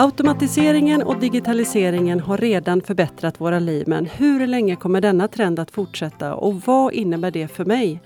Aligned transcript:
Automatiseringen 0.00 1.02
och 1.02 1.18
digitaliseringen 1.18 2.20
har 2.20 2.38
redan 2.38 2.80
förbättrat 2.82 3.40
våra 3.40 3.58
liv 3.58 3.84
men 3.88 4.06
hur 4.06 4.46
länge 4.46 4.76
kommer 4.76 5.00
denna 5.00 5.28
trend 5.28 5.58
att 5.58 5.70
fortsätta 5.70 6.34
och 6.34 6.54
vad 6.66 6.92
innebär 6.92 7.30
det 7.30 7.48
för 7.48 7.64
mig? 7.64 8.02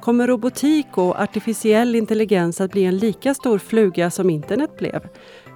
Kommer 0.00 0.26
robotik 0.26 0.98
och 0.98 1.20
artificiell 1.20 1.94
intelligens 1.94 2.60
att 2.60 2.70
bli 2.72 2.84
en 2.84 2.96
lika 2.96 3.34
stor 3.34 3.58
fluga 3.58 4.10
som 4.10 4.30
internet 4.30 4.78
blev? 4.78 5.08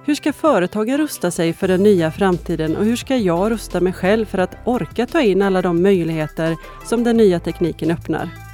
Hur 0.05 0.15
ska 0.15 0.33
företagen 0.33 0.97
rusta 0.97 1.31
sig 1.31 1.53
för 1.53 1.67
den 1.67 1.83
nya 1.83 2.11
framtiden 2.11 2.75
och 2.75 2.85
hur 2.85 2.95
ska 2.95 3.17
jag 3.17 3.51
rusta 3.51 3.81
mig 3.81 3.93
själv 3.93 4.25
för 4.25 4.37
att 4.37 4.57
orka 4.65 5.05
ta 5.05 5.21
in 5.21 5.41
alla 5.41 5.61
de 5.61 5.81
möjligheter 5.81 6.55
som 6.85 7.03
den 7.03 7.17
nya 7.17 7.39
tekniken 7.39 7.91
öppnar? 7.91 8.44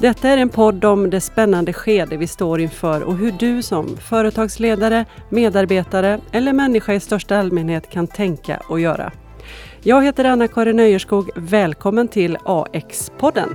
Detta 0.00 0.28
är 0.28 0.36
en 0.36 0.48
podd 0.48 0.84
om 0.84 1.10
det 1.10 1.20
spännande 1.20 1.72
skede 1.72 2.16
vi 2.16 2.26
står 2.26 2.60
inför 2.60 3.02
och 3.02 3.16
hur 3.16 3.32
du 3.32 3.62
som 3.62 3.96
företagsledare, 3.96 5.04
medarbetare 5.28 6.20
eller 6.32 6.52
människa 6.52 6.94
i 6.94 7.00
största 7.00 7.36
allmänhet 7.36 7.90
kan 7.90 8.06
tänka 8.06 8.62
och 8.68 8.80
göra. 8.80 9.12
Jag 9.82 10.04
heter 10.04 10.24
Anna-Karin 10.24 10.80
Öjerskog. 10.80 11.30
Välkommen 11.34 12.08
till 12.08 12.36
AX-podden. 12.44 13.48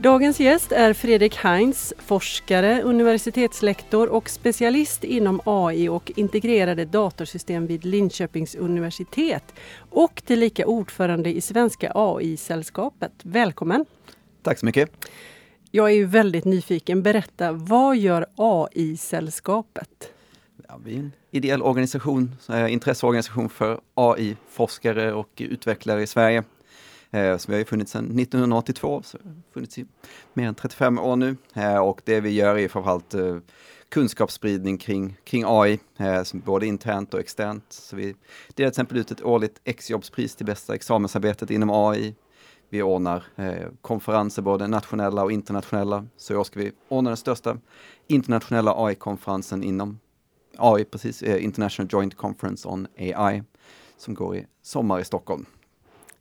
Dagens 0.00 0.40
gäst 0.40 0.72
är 0.72 0.92
Fredrik 0.92 1.36
Heinz, 1.36 1.94
forskare, 1.98 2.82
universitetslektor 2.82 4.08
och 4.08 4.30
specialist 4.30 5.04
inom 5.04 5.40
AI 5.44 5.88
och 5.88 6.12
integrerade 6.16 6.84
datorsystem 6.84 7.66
vid 7.66 7.84
Linköpings 7.84 8.54
universitet 8.54 9.54
och 9.90 10.22
tillika 10.26 10.66
ordförande 10.66 11.30
i 11.36 11.40
Svenska 11.40 11.92
AI-sällskapet. 11.94 13.12
Välkommen! 13.22 13.84
Tack 14.42 14.58
så 14.58 14.66
mycket! 14.66 14.90
Jag 15.70 15.92
är 15.92 16.04
väldigt 16.04 16.44
nyfiken. 16.44 17.02
Berätta, 17.02 17.52
vad 17.52 17.96
gör 17.96 18.26
AI-sällskapet? 18.36 20.12
Ja, 20.68 20.80
vi 20.84 20.94
är 20.94 20.98
en 20.98 21.12
ideell 21.30 21.62
organisation, 21.62 22.36
intresseorganisation 22.68 23.48
för 23.48 23.80
AI-forskare 23.94 25.12
och 25.12 25.30
utvecklare 25.36 26.02
i 26.02 26.06
Sverige. 26.06 26.44
Eh, 27.10 27.36
som 27.36 27.54
har 27.54 27.64
funnits 27.64 27.92
sedan 27.92 28.18
1982, 28.18 29.02
så 29.04 29.18
funnits 29.54 29.78
i 29.78 29.86
mer 30.34 30.48
än 30.48 30.54
35 30.54 30.98
år 30.98 31.16
nu. 31.16 31.36
Eh, 31.54 31.78
och 31.78 32.00
det 32.04 32.20
vi 32.20 32.30
gör 32.30 32.58
är 32.58 32.68
framförallt 32.68 33.14
eh, 33.14 33.38
kunskapsspridning 33.88 34.78
kring, 34.78 35.16
kring 35.24 35.44
AI, 35.46 35.78
eh, 35.96 36.22
både 36.32 36.66
internt 36.66 37.14
och 37.14 37.20
externt. 37.20 37.64
Så 37.68 37.96
vi 37.96 38.04
delar 38.04 38.16
till 38.54 38.66
exempel 38.66 38.96
ut 38.98 39.10
ett 39.10 39.22
årligt 39.22 39.60
exjobbspris 39.64 40.36
till 40.36 40.46
bästa 40.46 40.74
examensarbetet 40.74 41.50
inom 41.50 41.70
AI. 41.70 42.14
Vi 42.70 42.82
ordnar 42.82 43.24
eh, 43.36 43.68
konferenser, 43.80 44.42
både 44.42 44.66
nationella 44.66 45.24
och 45.24 45.32
internationella. 45.32 46.06
Så 46.16 46.32
i 46.32 46.36
år 46.36 46.44
ska 46.44 46.60
vi 46.60 46.72
ordna 46.88 47.10
den 47.10 47.16
största 47.16 47.58
internationella 48.06 48.74
AI-konferensen 48.76 49.62
inom 49.62 49.98
AI, 50.56 50.84
precis, 50.84 51.22
eh, 51.22 51.44
International 51.44 51.88
Joint 51.92 52.16
Conference 52.16 52.68
on 52.68 52.86
AI, 52.98 53.42
som 53.96 54.14
går 54.14 54.36
i 54.36 54.46
sommar 54.62 55.00
i 55.00 55.04
Stockholm. 55.04 55.46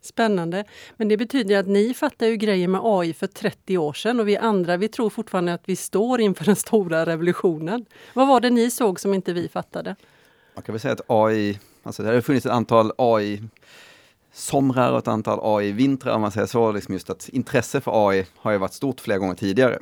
Spännande. 0.01 0.63
Men 0.97 1.07
det 1.07 1.17
betyder 1.17 1.59
att 1.59 1.67
ni 1.67 1.93
fattar 1.93 2.25
ju 2.25 2.35
grejer 2.35 2.67
med 2.67 2.81
AI 2.83 3.13
för 3.13 3.27
30 3.27 3.77
år 3.77 3.93
sedan 3.93 4.19
och 4.19 4.27
vi 4.27 4.37
andra 4.37 4.77
vi 4.77 4.87
tror 4.87 5.09
fortfarande 5.09 5.53
att 5.53 5.63
vi 5.65 5.75
står 5.75 6.21
inför 6.21 6.45
den 6.45 6.55
stora 6.55 7.05
revolutionen. 7.05 7.85
Vad 8.13 8.27
var 8.27 8.39
det 8.39 8.49
ni 8.49 8.71
såg 8.71 8.99
som 8.99 9.13
inte 9.13 9.33
vi 9.33 9.47
fattade? 9.47 9.95
Man 10.55 10.63
kan 10.63 10.73
väl 10.73 10.79
säga 10.79 10.93
att 10.93 11.01
AI, 11.07 11.59
alltså 11.83 12.03
det 12.03 12.09
har 12.09 12.21
funnits 12.21 12.45
ett 12.45 12.51
antal 12.51 12.91
AI 12.97 13.43
somrar 14.37 14.91
och 14.91 14.97
ett 14.97 15.07
antal 15.07 15.39
AI-vintrar 15.41 16.15
om 16.15 16.21
man 16.21 16.31
säger 16.31 16.47
så. 16.47 16.71
Liksom 16.71 16.93
just 16.93 17.09
att 17.09 17.29
intresse 17.29 17.81
för 17.81 18.09
AI 18.09 18.25
har 18.35 18.51
ju 18.51 18.57
varit 18.57 18.73
stort 18.73 19.01
flera 19.01 19.17
gånger 19.17 19.35
tidigare. 19.35 19.79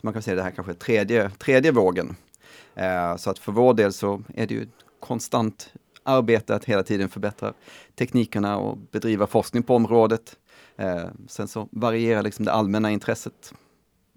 man 0.00 0.12
kan 0.12 0.22
säga 0.22 0.34
att 0.34 0.38
det 0.38 0.42
här 0.42 0.50
kanske 0.50 0.72
är 0.72 0.74
tredje, 0.74 1.30
tredje 1.30 1.72
vågen. 1.72 2.16
Eh, 2.74 3.16
så 3.16 3.30
att 3.30 3.38
för 3.38 3.52
vår 3.52 3.74
del 3.74 3.92
så 3.92 4.22
är 4.34 4.46
det 4.46 4.54
ju 4.54 4.68
konstant 5.00 5.72
arbete 6.06 6.54
att 6.54 6.64
hela 6.64 6.82
tiden 6.82 7.08
förbättra 7.08 7.52
teknikerna 7.94 8.58
och 8.58 8.78
bedriva 8.78 9.26
forskning 9.26 9.62
på 9.62 9.74
området. 9.74 10.36
Eh, 10.76 11.04
sen 11.28 11.48
så 11.48 11.68
varierar 11.70 12.22
liksom 12.22 12.44
det 12.44 12.52
allmänna 12.52 12.90
intresset. 12.90 13.54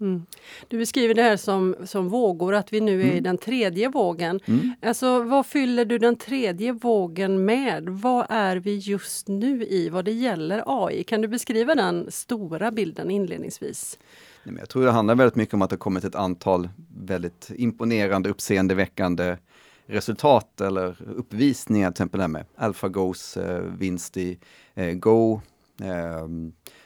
Mm. 0.00 0.26
Du 0.68 0.78
beskriver 0.78 1.14
det 1.14 1.22
här 1.22 1.36
som, 1.36 1.76
som 1.84 2.08
vågor, 2.08 2.54
att 2.54 2.72
vi 2.72 2.80
nu 2.80 3.00
är 3.00 3.04
mm. 3.04 3.16
i 3.16 3.20
den 3.20 3.38
tredje 3.38 3.88
vågen. 3.88 4.40
Mm. 4.44 4.72
Alltså, 4.82 5.22
vad 5.22 5.46
fyller 5.46 5.84
du 5.84 5.98
den 5.98 6.16
tredje 6.16 6.72
vågen 6.72 7.44
med? 7.44 7.88
Vad 7.88 8.26
är 8.28 8.56
vi 8.56 8.76
just 8.76 9.28
nu 9.28 9.64
i 9.64 9.88
vad 9.88 10.04
det 10.04 10.12
gäller 10.12 10.62
AI? 10.66 11.02
Kan 11.02 11.20
du 11.20 11.28
beskriva 11.28 11.74
den 11.74 12.10
stora 12.10 12.70
bilden 12.70 13.10
inledningsvis? 13.10 13.98
Jag 14.58 14.68
tror 14.68 14.84
det 14.84 14.90
handlar 14.90 15.14
väldigt 15.14 15.36
mycket 15.36 15.54
om 15.54 15.62
att 15.62 15.70
det 15.70 15.76
kommit 15.76 16.04
ett 16.04 16.14
antal 16.14 16.68
väldigt 17.00 17.50
imponerande, 17.54 18.28
uppseendeväckande 18.28 19.36
resultat 19.90 20.60
eller 20.60 20.96
uppvisningar, 21.16 21.90
till 21.90 21.94
exempel 21.94 22.18
det 22.18 22.22
här 22.22 22.28
med 22.28 22.44
AlphaGos 22.56 23.36
eh, 23.36 23.62
vinst 23.78 24.16
i 24.16 24.38
eh, 24.74 24.92
Go. 24.92 25.40
Eh, 25.82 26.26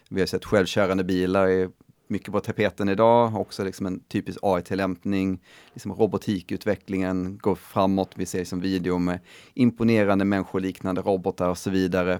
vi 0.08 0.20
har 0.20 0.26
sett 0.26 0.44
självkörande 0.44 1.04
bilar 1.04 1.48
är 1.48 1.70
mycket 2.08 2.32
på 2.32 2.40
tapeten 2.40 2.88
idag, 2.88 3.40
också 3.40 3.64
liksom 3.64 3.86
en 3.86 4.00
typisk 4.00 4.38
AI-tillämpning. 4.42 5.42
Liksom 5.72 5.92
robotikutvecklingen 5.92 7.38
går 7.38 7.54
framåt, 7.54 8.12
vi 8.14 8.26
ser 8.26 8.38
liksom 8.38 8.60
video 8.60 8.98
med 8.98 9.20
imponerande 9.54 10.24
människoliknande 10.24 11.00
robotar 11.00 11.48
och 11.48 11.58
så 11.58 11.70
vidare. 11.70 12.18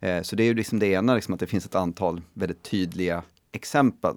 Eh, 0.00 0.22
så 0.22 0.36
det 0.36 0.42
är 0.42 0.46
ju 0.46 0.54
liksom 0.54 0.78
det 0.78 0.86
ena, 0.86 1.14
liksom 1.14 1.34
att 1.34 1.40
det 1.40 1.46
finns 1.46 1.66
ett 1.66 1.74
antal 1.74 2.22
väldigt 2.34 2.62
tydliga 2.62 3.22
exempel. 3.52 4.16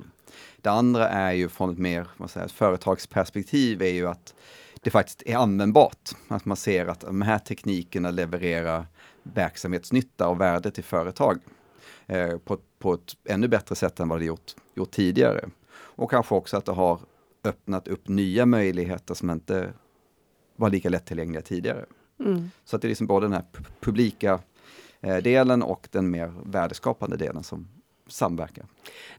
Det 0.61 0.69
andra 0.69 1.09
är 1.09 1.33
ju 1.33 1.49
från 1.49 1.71
ett 1.71 1.77
mer 1.77 2.07
vad 2.17 2.29
säger, 2.29 2.47
företagsperspektiv 2.47 3.81
är 3.81 3.93
ju 3.93 4.07
att 4.07 4.33
det 4.81 4.89
faktiskt 4.89 5.23
är 5.25 5.35
användbart. 5.35 6.09
Att 6.27 6.45
man 6.45 6.57
ser 6.57 6.87
att 6.87 6.99
de 6.99 7.21
här 7.21 7.39
teknikerna 7.39 8.11
levererar 8.11 8.85
verksamhetsnytta 9.23 10.27
och 10.27 10.41
värde 10.41 10.71
till 10.71 10.83
företag 10.83 11.39
eh, 12.07 12.37
på, 12.37 12.57
på 12.79 12.93
ett 12.93 13.17
ännu 13.29 13.47
bättre 13.47 13.75
sätt 13.75 13.99
än 13.99 14.09
vad 14.09 14.19
det 14.19 14.25
gjort, 14.25 14.55
gjort 14.75 14.91
tidigare. 14.91 15.49
Och 15.71 16.11
kanske 16.11 16.35
också 16.35 16.57
att 16.57 16.65
det 16.65 16.71
har 16.71 16.99
öppnat 17.43 17.87
upp 17.87 18.07
nya 18.07 18.45
möjligheter 18.45 19.13
som 19.13 19.29
inte 19.29 19.73
var 20.55 20.69
lika 20.69 20.89
lättillgängliga 20.89 21.41
tidigare. 21.41 21.85
Mm. 22.19 22.51
Så 22.65 22.75
att 22.75 22.81
det 22.81 22.87
är 22.87 22.89
liksom 22.89 23.07
både 23.07 23.25
den 23.25 23.33
här 23.33 23.45
publika 23.79 24.39
eh, 25.01 25.17
delen 25.17 25.63
och 25.63 25.87
den 25.91 26.11
mer 26.11 26.33
värdeskapande 26.45 27.17
delen 27.17 27.43
som, 27.43 27.67
samverka. 28.09 28.65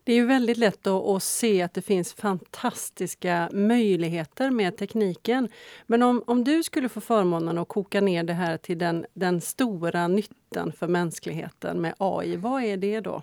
Det 0.05 0.13
är 0.13 0.17
ju 0.17 0.27
väldigt 0.27 0.57
lätt 0.57 0.87
att, 0.87 1.23
se 1.23 1.63
att 1.63 1.75
det 1.75 1.83
finns 1.83 2.13
fantastiska 2.13 3.49
möjligheter 3.53 4.51
med 4.51 4.77
tekniken. 4.77 5.49
Men 5.87 6.03
om, 6.03 6.23
om 6.27 6.45
du 6.45 6.63
skulle 6.63 6.89
få 6.89 7.01
förmånen 7.01 7.59
att 7.59 7.69
koka 7.69 8.01
ner 8.01 8.25
det 8.25 8.33
här 8.33 8.57
till 8.57 8.79
den, 8.79 9.07
den 9.15 9.41
stora 9.41 10.09
nyttan 10.09 10.73
för 10.73 10.89
mänskligheten 10.89 11.81
med 11.81 11.95
AI, 11.99 12.37
vad 12.37 12.63
är 12.63 12.77
det 12.77 13.01
då? 13.01 13.23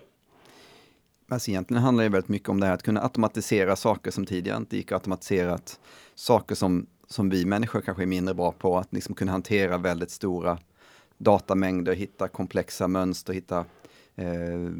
Alltså 1.30 1.50
egentligen 1.50 1.82
handlar 1.82 2.04
det 2.04 2.10
väldigt 2.10 2.28
mycket 2.28 2.48
om 2.48 2.60
det 2.60 2.66
här 2.66 2.74
att 2.74 2.82
kunna 2.82 3.02
automatisera 3.02 3.76
saker 3.76 4.10
som 4.10 4.26
tidigare 4.26 4.56
inte 4.56 4.76
gick 4.76 4.92
att 4.92 4.96
automatisera. 4.96 5.58
Saker 6.14 6.54
som, 6.54 6.86
som 7.06 7.30
vi 7.30 7.44
människor 7.44 7.80
kanske 7.80 8.02
är 8.02 8.06
mindre 8.06 8.34
bra 8.34 8.52
på, 8.52 8.78
att 8.78 8.92
liksom 8.92 9.14
kunna 9.14 9.32
hantera 9.32 9.78
väldigt 9.78 10.10
stora 10.10 10.58
datamängder, 11.18 11.94
hitta 11.94 12.28
komplexa 12.28 12.88
mönster, 12.88 13.32
hitta 13.32 13.64
eh, 14.18 14.70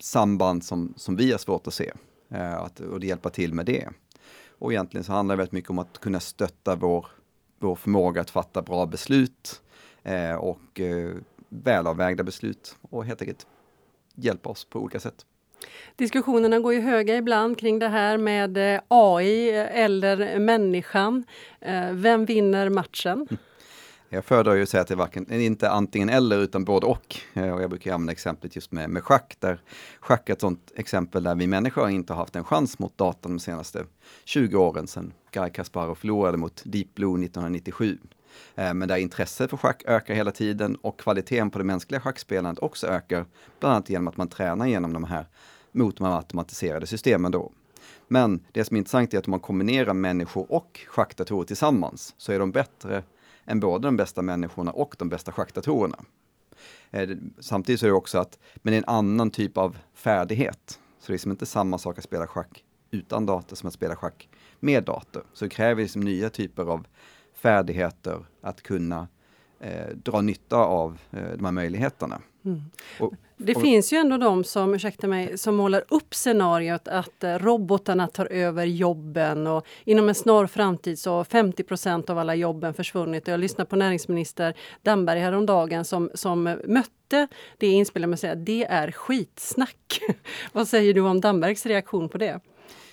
samband 0.00 0.64
som, 0.64 0.94
som 0.96 1.16
vi 1.16 1.32
har 1.32 1.38
svårt 1.38 1.66
att 1.66 1.74
se. 1.74 1.92
Eh, 2.28 2.54
att, 2.54 2.80
och 2.80 3.04
hjälpa 3.04 3.30
till 3.30 3.54
med 3.54 3.66
det. 3.66 3.88
Och 4.58 4.72
egentligen 4.72 5.04
så 5.04 5.12
handlar 5.12 5.34
det 5.34 5.38
väldigt 5.38 5.52
mycket 5.52 5.70
om 5.70 5.78
att 5.78 6.00
kunna 6.00 6.20
stötta 6.20 6.76
vår, 6.76 7.06
vår 7.58 7.74
förmåga 7.74 8.20
att 8.20 8.30
fatta 8.30 8.62
bra 8.62 8.86
beslut 8.86 9.62
eh, 10.02 10.34
och 10.34 10.80
eh, 10.80 11.10
välavvägda 11.48 12.24
beslut 12.24 12.76
och 12.90 13.04
helt 13.04 13.20
enkelt 13.20 13.46
hjälpa 14.14 14.48
oss 14.48 14.64
på 14.64 14.80
olika 14.80 15.00
sätt. 15.00 15.26
Diskussionerna 15.96 16.58
går 16.58 16.74
ju 16.74 16.80
höga 16.80 17.16
ibland 17.16 17.58
kring 17.58 17.78
det 17.78 17.88
här 17.88 18.18
med 18.18 18.74
eh, 18.74 18.80
AI 18.88 19.50
eller 19.50 20.38
människan. 20.38 21.24
Eh, 21.60 21.92
vem 21.92 22.24
vinner 22.24 22.68
matchen? 22.68 23.26
Mm. 23.30 23.38
Jag 24.08 24.24
föredrar 24.24 24.54
ju 24.54 24.62
att 24.62 24.68
säga 24.68 24.80
att 24.80 24.88
det 24.88 24.94
är 24.94 24.96
varken, 24.96 25.32
inte 25.32 25.70
antingen 25.70 26.08
eller 26.08 26.38
utan 26.38 26.64
både 26.64 26.86
och. 26.86 27.16
Eh, 27.34 27.50
och 27.54 27.62
jag 27.62 27.70
brukar 27.70 27.94
använda 27.94 28.12
exemplet 28.12 28.56
just 28.56 28.72
med, 28.72 28.90
med 28.90 29.02
schack, 29.02 29.36
där 29.38 29.60
schack 30.00 30.28
är 30.28 30.32
ett 30.32 30.40
sådant 30.40 30.72
exempel 30.76 31.22
där 31.22 31.34
vi 31.34 31.46
människor 31.46 31.90
inte 31.90 32.12
har 32.12 32.20
haft 32.20 32.36
en 32.36 32.44
chans 32.44 32.78
mot 32.78 32.98
datan 32.98 33.32
de 33.32 33.38
senaste 33.38 33.84
20 34.24 34.56
åren 34.56 34.86
sedan 34.86 35.12
Garry 35.30 35.52
Kasparov 35.52 35.94
förlorade 35.94 36.36
mot 36.36 36.62
Deep 36.64 36.94
Blue 36.94 37.24
1997. 37.24 37.98
Eh, 38.54 38.74
men 38.74 38.88
där 38.88 38.96
intresset 38.96 39.50
för 39.50 39.56
schack 39.56 39.82
ökar 39.86 40.14
hela 40.14 40.30
tiden 40.30 40.76
och 40.76 41.00
kvaliteten 41.00 41.50
på 41.50 41.58
det 41.58 41.64
mänskliga 41.64 42.00
schackspelandet 42.00 42.62
också 42.62 42.86
ökar, 42.86 43.26
bland 43.60 43.74
annat 43.74 43.90
genom 43.90 44.08
att 44.08 44.16
man 44.16 44.28
tränar 44.28 44.66
genom 44.66 44.92
de 44.92 45.04
här 45.04 45.26
mot 45.72 45.96
de 45.96 46.06
automatiserade 46.06 46.86
systemen 46.86 47.32
då. 47.32 47.52
Men 48.08 48.44
det 48.52 48.64
som 48.64 48.76
är 48.76 48.78
intressant 48.78 49.14
är 49.14 49.18
att 49.18 49.26
om 49.26 49.30
man 49.30 49.40
kombinerar 49.40 49.94
människor 49.94 50.52
och 50.52 50.80
schackdatorer 50.86 51.46
tillsammans 51.46 52.14
så 52.18 52.32
är 52.32 52.38
de 52.38 52.50
bättre 52.50 53.02
än 53.46 53.60
både 53.60 53.88
de 53.88 53.96
bästa 53.96 54.22
människorna 54.22 54.72
och 54.72 54.96
de 54.98 55.08
bästa 55.08 55.32
schackdatorerna. 55.32 56.04
Eh, 56.90 57.08
samtidigt 57.38 57.80
så 57.80 57.86
är 57.86 57.90
det 57.90 57.96
också 57.96 58.18
att, 58.18 58.38
men 58.56 58.74
en 58.74 58.84
annan 58.86 59.30
typ 59.30 59.58
av 59.58 59.78
färdighet. 59.94 60.80
Så 60.98 61.06
det 61.06 61.10
är 61.10 61.14
liksom 61.14 61.30
inte 61.30 61.46
samma 61.46 61.78
sak 61.78 61.98
att 61.98 62.04
spela 62.04 62.26
schack 62.26 62.64
utan 62.90 63.26
dator 63.26 63.56
som 63.56 63.66
att 63.66 63.74
spela 63.74 63.96
schack 63.96 64.28
med 64.60 64.84
dator. 64.84 65.24
Så 65.32 65.44
det 65.44 65.48
kräver 65.48 65.82
liksom 65.82 66.02
nya 66.02 66.30
typer 66.30 66.62
av 66.62 66.86
färdigheter 67.34 68.26
att 68.40 68.62
kunna 68.62 69.08
eh, 69.60 69.88
dra 69.94 70.20
nytta 70.20 70.56
av 70.56 70.98
eh, 71.10 71.32
de 71.36 71.44
här 71.44 71.52
möjligheterna. 71.52 72.20
Mm. 72.44 72.62
Och, 72.98 73.14
det 73.36 73.54
och, 73.54 73.62
finns 73.62 73.92
ju 73.92 73.96
ändå 73.96 74.16
de 74.16 74.44
som, 74.44 74.74
ursäkta 74.74 75.06
mig, 75.06 75.38
som 75.38 75.56
målar 75.56 75.84
upp 75.88 76.14
scenariot 76.14 76.88
att 76.88 77.24
eh, 77.24 77.38
robotarna 77.38 78.06
tar 78.06 78.26
över 78.26 78.66
jobben 78.66 79.46
och 79.46 79.66
inom 79.84 80.08
en 80.08 80.14
snar 80.14 80.46
framtid 80.46 80.98
så 80.98 81.12
har 81.12 81.24
50% 81.24 82.10
av 82.10 82.18
alla 82.18 82.34
jobben 82.34 82.74
försvunnit. 82.74 83.28
Jag 83.28 83.40
lyssnade 83.40 83.70
på 83.70 83.76
näringsminister 83.76 84.54
Damberg 84.82 85.20
häromdagen 85.20 85.84
som, 85.84 86.10
som 86.14 86.42
mötte 86.64 87.28
det 87.58 87.66
inspelet 87.66 88.08
med 88.08 88.14
att 88.14 88.20
säga 88.20 88.34
det 88.34 88.64
är 88.64 88.90
skitsnack. 88.90 90.00
Vad 90.52 90.68
säger 90.68 90.94
du 90.94 91.00
om 91.00 91.20
Dambergs 91.20 91.66
reaktion 91.66 92.08
på 92.08 92.18
det? 92.18 92.40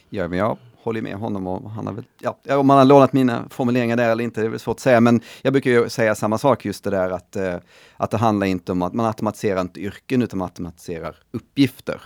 Ja, 0.10 0.28
men 0.28 0.40
jag 0.40 0.58
håller 0.84 1.02
med 1.02 1.16
honom 1.16 1.48
och 1.48 1.72
han 1.72 1.88
har 1.88 1.94
väl, 1.94 2.06
ja, 2.20 2.58
om 2.58 2.70
han 2.70 2.78
har 2.78 2.86
lånat 2.86 3.14
mina 3.14 3.50
formuleringar 3.50 3.98
där 3.98 4.10
eller 4.10 4.24
inte, 4.24 4.42
det 4.42 4.48
är 4.48 4.50
väl 4.50 4.60
svårt 4.60 4.76
att 4.76 4.80
säga, 4.80 5.02
men 5.02 5.22
jag 5.42 5.54
brukar 5.54 5.72
ju 5.72 5.90
säga 5.90 6.16
samma 6.16 6.38
sak 6.38 6.66
just 6.66 6.84
det 6.84 6.90
där 6.90 7.10
att, 7.10 7.36
eh, 7.36 7.56
att 7.98 8.12
det 8.12 8.18
handlar 8.18 8.48
inte 8.48 8.72
om 8.72 8.82
att 8.82 8.94
man 8.94 9.06
automatiserar 9.06 9.62
inte 9.62 9.80
yrken 9.80 10.22
utan 10.22 10.40
man 10.40 10.46
automatiserar 10.46 11.16
uppgifter, 11.32 12.02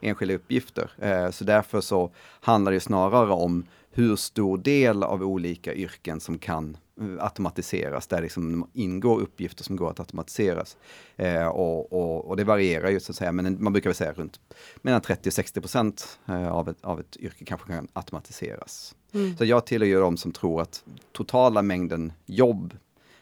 enskilda 0.00 0.34
uppgifter. 0.34 0.90
Eh, 0.98 1.30
så 1.30 1.44
därför 1.44 1.80
så 1.80 2.10
handlar 2.40 2.72
det 2.72 2.80
snarare 2.80 3.32
om 3.32 3.64
hur 3.90 4.16
stor 4.16 4.58
del 4.58 5.02
av 5.02 5.22
olika 5.22 5.74
yrken 5.74 6.20
som 6.20 6.38
kan 6.38 6.76
automatiseras, 7.20 8.06
där 8.06 8.22
liksom 8.22 8.70
ingår 8.72 9.20
uppgifter 9.20 9.64
som 9.64 9.76
går 9.76 9.90
att 9.90 10.00
automatiseras. 10.00 10.76
Eh, 11.16 11.46
och, 11.46 11.92
och, 11.92 12.28
och, 12.28 12.36
det 12.36 12.44
varierar 12.44 12.90
ju 12.90 13.00
så 13.00 13.12
att 13.12 13.16
säga, 13.16 13.32
men 13.32 13.62
man 13.62 13.72
brukar 13.72 13.90
väl 13.90 13.94
säga 13.94 14.12
runt 14.12 14.40
mellan 14.76 15.00
30 15.00 15.28
och 15.28 15.32
60 15.32 15.60
procent 15.60 16.18
eh, 16.28 16.48
av, 16.48 16.68
ett, 16.68 16.84
av 16.84 17.00
ett 17.00 17.16
yrke 17.16 17.44
kanske 17.44 17.72
kan 17.72 17.88
automatiseras. 17.92 18.94
Mm. 19.14 19.36
Så 19.36 19.44
jag 19.44 19.66
tillhör 19.66 19.88
ju 19.88 20.00
de 20.00 20.16
som 20.16 20.32
tror 20.32 20.62
att 20.62 20.84
totala 21.12 21.62
mängden 21.62 22.12
jobb 22.26 22.74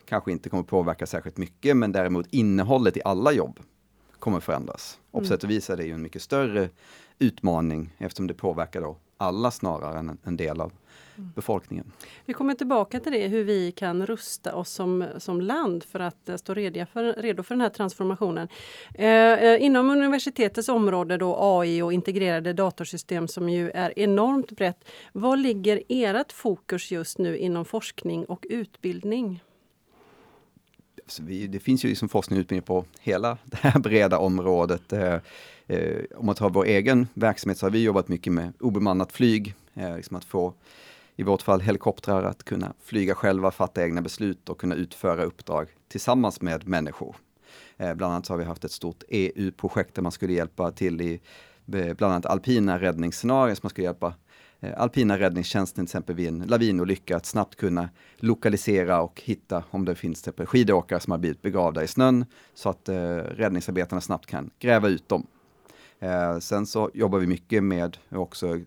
kanske 0.05 0.33
inte 0.33 0.49
kommer 0.49 0.63
påverka 0.63 1.07
särskilt 1.07 1.37
mycket, 1.37 1.77
men 1.77 1.93
däremot 1.93 2.27
innehållet 2.31 2.97
i 2.97 3.01
alla 3.05 3.33
jobb 3.33 3.61
kommer 4.19 4.41
förändras. 4.41 4.99
Och 5.11 5.13
på 5.13 5.19
mm. 5.19 5.29
sätt 5.29 5.45
och 5.45 5.51
vis 5.51 5.71
är 5.71 5.77
det 5.77 5.85
ju 5.85 5.93
en 5.93 6.03
mycket 6.03 6.23
större 6.23 6.69
utmaning 7.19 7.95
eftersom 7.99 8.27
det 8.27 8.35
påverkar 8.35 8.81
då 8.81 8.97
alla 9.17 9.51
snarare 9.51 9.99
än 9.99 10.19
en 10.23 10.37
del 10.37 10.61
av 10.61 10.73
befolkningen. 11.35 11.93
Vi 12.25 12.33
kommer 12.33 12.55
tillbaka 12.55 13.01
till 13.01 13.13
det, 13.13 13.29
hur 13.29 13.45
vi 13.45 13.73
kan 13.73 14.07
rusta 14.07 14.55
oss 14.55 14.71
som, 14.71 15.05
som 15.19 15.41
land 15.41 15.85
för 15.85 16.01
att 16.01 16.29
eh, 16.29 16.37
stå 16.37 16.55
redo 16.55 16.87
för, 16.93 17.13
redo 17.13 17.43
för 17.43 17.55
den 17.55 17.61
här 17.61 17.69
transformationen. 17.69 18.49
Eh, 18.95 19.07
eh, 19.07 19.63
inom 19.63 19.91
universitetets 19.91 20.69
område 20.69 21.17
då 21.17 21.37
AI 21.41 21.83
och 21.83 21.93
integrerade 21.93 22.53
datorsystem 22.53 23.29
som 23.29 23.49
ju 23.49 23.71
är 23.71 23.99
enormt 23.99 24.53
brett. 24.53 24.85
Vad 25.13 25.39
ligger 25.39 25.83
ert 25.89 26.33
fokus 26.33 26.91
just 26.91 27.19
nu 27.19 27.39
inom 27.39 27.65
forskning 27.65 28.25
och 28.25 28.47
utbildning? 28.51 29.41
Alltså 31.11 31.23
vi, 31.23 31.47
det 31.47 31.61
finns 31.61 31.85
ju 31.85 31.89
liksom 31.89 32.09
forskning 32.09 32.39
och 32.39 32.41
utbildning 32.41 32.63
på 32.63 32.85
hela 33.01 33.39
det 33.45 33.57
här 33.57 33.79
breda 33.79 34.19
området. 34.19 34.93
Eh, 34.93 35.15
eh, 35.67 35.99
om 36.17 36.27
man 36.27 36.35
tar 36.35 36.51
vår 36.51 36.65
egen 36.65 37.09
verksamhet 37.15 37.59
så 37.59 37.67
har 37.67 37.71
vi 37.71 37.83
jobbat 37.83 38.09
mycket 38.09 38.33
med 38.33 38.53
obemannat 38.61 39.13
flyg, 39.13 39.55
eh, 39.75 39.97
liksom 39.97 40.17
att 40.17 40.25
få 40.25 40.55
i 41.21 41.23
vårt 41.23 41.43
fall 41.43 41.61
helikoptrar, 41.61 42.23
att 42.23 42.43
kunna 42.43 42.73
flyga 42.83 43.15
själva, 43.15 43.51
fatta 43.51 43.83
egna 43.83 44.03
beslut 44.03 44.49
och 44.49 44.61
kunna 44.61 44.75
utföra 44.75 45.25
uppdrag 45.25 45.69
tillsammans 45.89 46.41
med 46.41 46.69
människor. 46.69 47.17
Eh, 47.77 47.95
bland 47.95 48.15
annat 48.15 48.29
har 48.29 48.37
vi 48.37 48.45
haft 48.45 48.65
ett 48.65 48.73
stort 48.73 49.03
EU-projekt 49.09 49.95
där 49.95 50.03
man 50.03 50.13
skulle 50.13 50.33
hjälpa 50.33 50.71
till 50.71 51.01
i 51.01 51.21
eh, 51.73 51.95
bland 51.95 52.13
annat 52.13 52.27
alpina 52.27 52.79
räddningsscenarier, 52.79 53.55
som 53.55 53.61
man 53.63 53.71
skulle 53.71 53.85
hjälpa 53.85 54.15
eh, 54.61 54.81
alpina 54.81 55.19
räddningstjänsten 55.19 55.87
till 55.87 55.91
exempel 55.91 56.17
vid 56.17 56.29
en 56.29 56.39
lavinolycka 56.39 57.17
att 57.17 57.27
snabbt 57.27 57.57
kunna 57.57 57.89
lokalisera 58.17 59.01
och 59.03 59.23
hitta 59.25 59.65
om 59.71 59.85
det 59.85 59.95
finns 59.95 60.23
till 60.23 60.47
skidåkare 60.47 61.01
som 61.01 61.11
har 61.11 61.19
blivit 61.19 61.43
begravda 61.43 61.83
i 61.85 61.87
snön 61.87 62.25
så 62.55 62.69
att 62.69 62.89
eh, 62.89 62.97
räddningsarbetarna 63.17 64.01
snabbt 64.01 64.27
kan 64.27 64.51
gräva 64.59 64.89
ut 64.89 65.09
dem. 65.09 65.27
Eh, 65.99 66.39
sen 66.39 66.67
så 66.67 66.91
jobbar 66.95 67.19
vi 67.19 67.27
mycket 67.27 67.65
med 67.65 67.97
också 68.11 68.61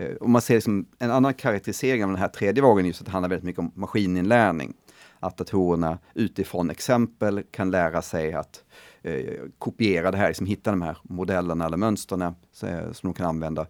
Eh, 0.00 0.16
om 0.20 0.30
man 0.30 0.42
ser 0.42 0.54
liksom 0.54 0.86
en 0.98 1.10
annan 1.10 1.34
karaktärisering 1.34 2.04
av 2.04 2.10
den 2.10 2.18
här 2.18 2.28
tredje 2.28 2.62
vågen, 2.62 2.86
just 2.86 3.00
att 3.00 3.06
det 3.06 3.12
handlar 3.12 3.28
väldigt 3.28 3.44
mycket 3.44 3.58
om 3.58 3.72
maskininlärning. 3.74 4.74
Att 5.18 5.36
datorerna 5.36 5.98
utifrån 6.14 6.70
exempel 6.70 7.42
kan 7.50 7.70
lära 7.70 8.02
sig 8.02 8.32
att 8.32 8.64
eh, 9.02 9.40
kopiera 9.58 10.10
det 10.10 10.16
här, 10.16 10.28
liksom 10.28 10.46
hitta 10.46 10.70
de 10.70 10.82
här 10.82 10.96
modellerna 11.02 11.66
eller 11.66 11.76
mönstren 11.76 12.22
eh, 12.22 12.92
som 12.92 13.08
de 13.08 13.14
kan 13.14 13.26
använda. 13.26 13.66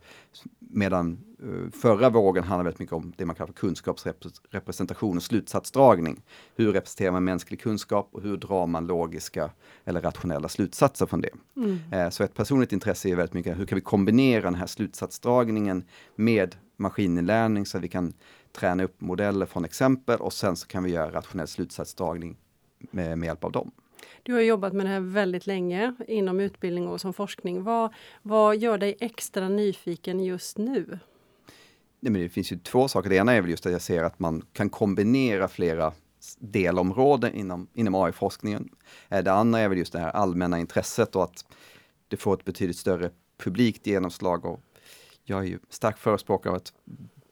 Medan 0.58 1.18
förra 1.72 2.10
vågen 2.10 2.44
handlar 2.44 2.64
väldigt 2.64 2.78
mycket 2.78 2.92
om 2.92 3.12
det 3.16 3.24
man 3.26 3.36
kallar 3.36 3.46
för 3.46 3.54
kunskapsrepresentation 3.54 5.16
och 5.16 5.22
slutsatsdragning. 5.22 6.22
Hur 6.56 6.72
representerar 6.72 7.12
man 7.12 7.24
mänsklig 7.24 7.60
kunskap 7.60 8.08
och 8.12 8.22
hur 8.22 8.36
drar 8.36 8.66
man 8.66 8.86
logiska 8.86 9.50
eller 9.84 10.00
rationella 10.00 10.48
slutsatser 10.48 11.06
från 11.06 11.20
det? 11.20 11.30
Mm. 11.56 11.78
Eh, 11.92 12.10
så 12.10 12.24
ett 12.24 12.34
personligt 12.34 12.72
intresse 12.72 13.08
är 13.08 13.16
väldigt 13.16 13.34
mycket 13.34 13.58
hur 13.58 13.66
kan 13.66 13.76
vi 13.76 13.82
kombinera 13.82 14.42
den 14.42 14.54
här 14.54 14.66
slutsatsdragningen 14.66 15.84
med 16.16 16.56
maskininlärning 16.76 17.66
så 17.66 17.78
att 17.78 17.84
vi 17.84 17.88
kan 17.88 18.12
träna 18.52 18.84
upp 18.84 19.00
modeller 19.00 19.46
från 19.46 19.64
exempel 19.64 20.20
och 20.20 20.32
sen 20.32 20.56
så 20.56 20.66
kan 20.66 20.84
vi 20.84 20.90
göra 20.90 21.12
rationell 21.12 21.48
slutsatsdragning 21.48 22.36
med, 22.78 23.18
med 23.18 23.26
hjälp 23.26 23.44
av 23.44 23.52
dem. 23.52 23.70
Du 24.22 24.34
har 24.34 24.40
jobbat 24.40 24.72
med 24.72 24.86
det 24.86 24.90
här 24.90 25.00
väldigt 25.00 25.46
länge 25.46 25.94
inom 26.08 26.40
utbildning 26.40 26.88
och 26.88 27.00
som 27.00 27.12
forskning. 27.12 27.62
Vad, 27.62 27.94
vad 28.22 28.56
gör 28.56 28.78
dig 28.78 28.96
extra 29.00 29.48
nyfiken 29.48 30.24
just 30.24 30.58
nu? 30.58 30.98
Nej, 32.00 32.12
men 32.12 32.22
det 32.22 32.28
finns 32.28 32.52
ju 32.52 32.58
två 32.58 32.88
saker. 32.88 33.10
Det 33.10 33.16
ena 33.16 33.32
är 33.32 33.40
väl 33.40 33.50
just 33.50 33.66
att 33.66 33.72
jag 33.72 33.82
ser 33.82 34.02
att 34.02 34.18
man 34.18 34.42
kan 34.52 34.70
kombinera 34.70 35.48
flera 35.48 35.92
delområden 36.38 37.34
inom, 37.34 37.68
inom 37.74 37.94
AI-forskningen. 37.94 38.68
Eh, 39.08 39.24
det 39.24 39.32
andra 39.32 39.60
är 39.60 39.68
väl 39.68 39.78
just 39.78 39.92
det 39.92 39.98
här 39.98 40.10
allmänna 40.10 40.58
intresset 40.58 41.16
och 41.16 41.24
att 41.24 41.44
det 42.08 42.16
får 42.16 42.34
ett 42.34 42.44
betydligt 42.44 42.76
större 42.76 43.10
publikt 43.38 43.86
genomslag. 43.86 44.44
Och 44.44 44.60
jag 45.24 45.40
är 45.40 45.48
ju 45.48 45.58
stark 45.68 45.98
förespråkare 45.98 46.50
av 46.50 46.56
att 46.56 46.72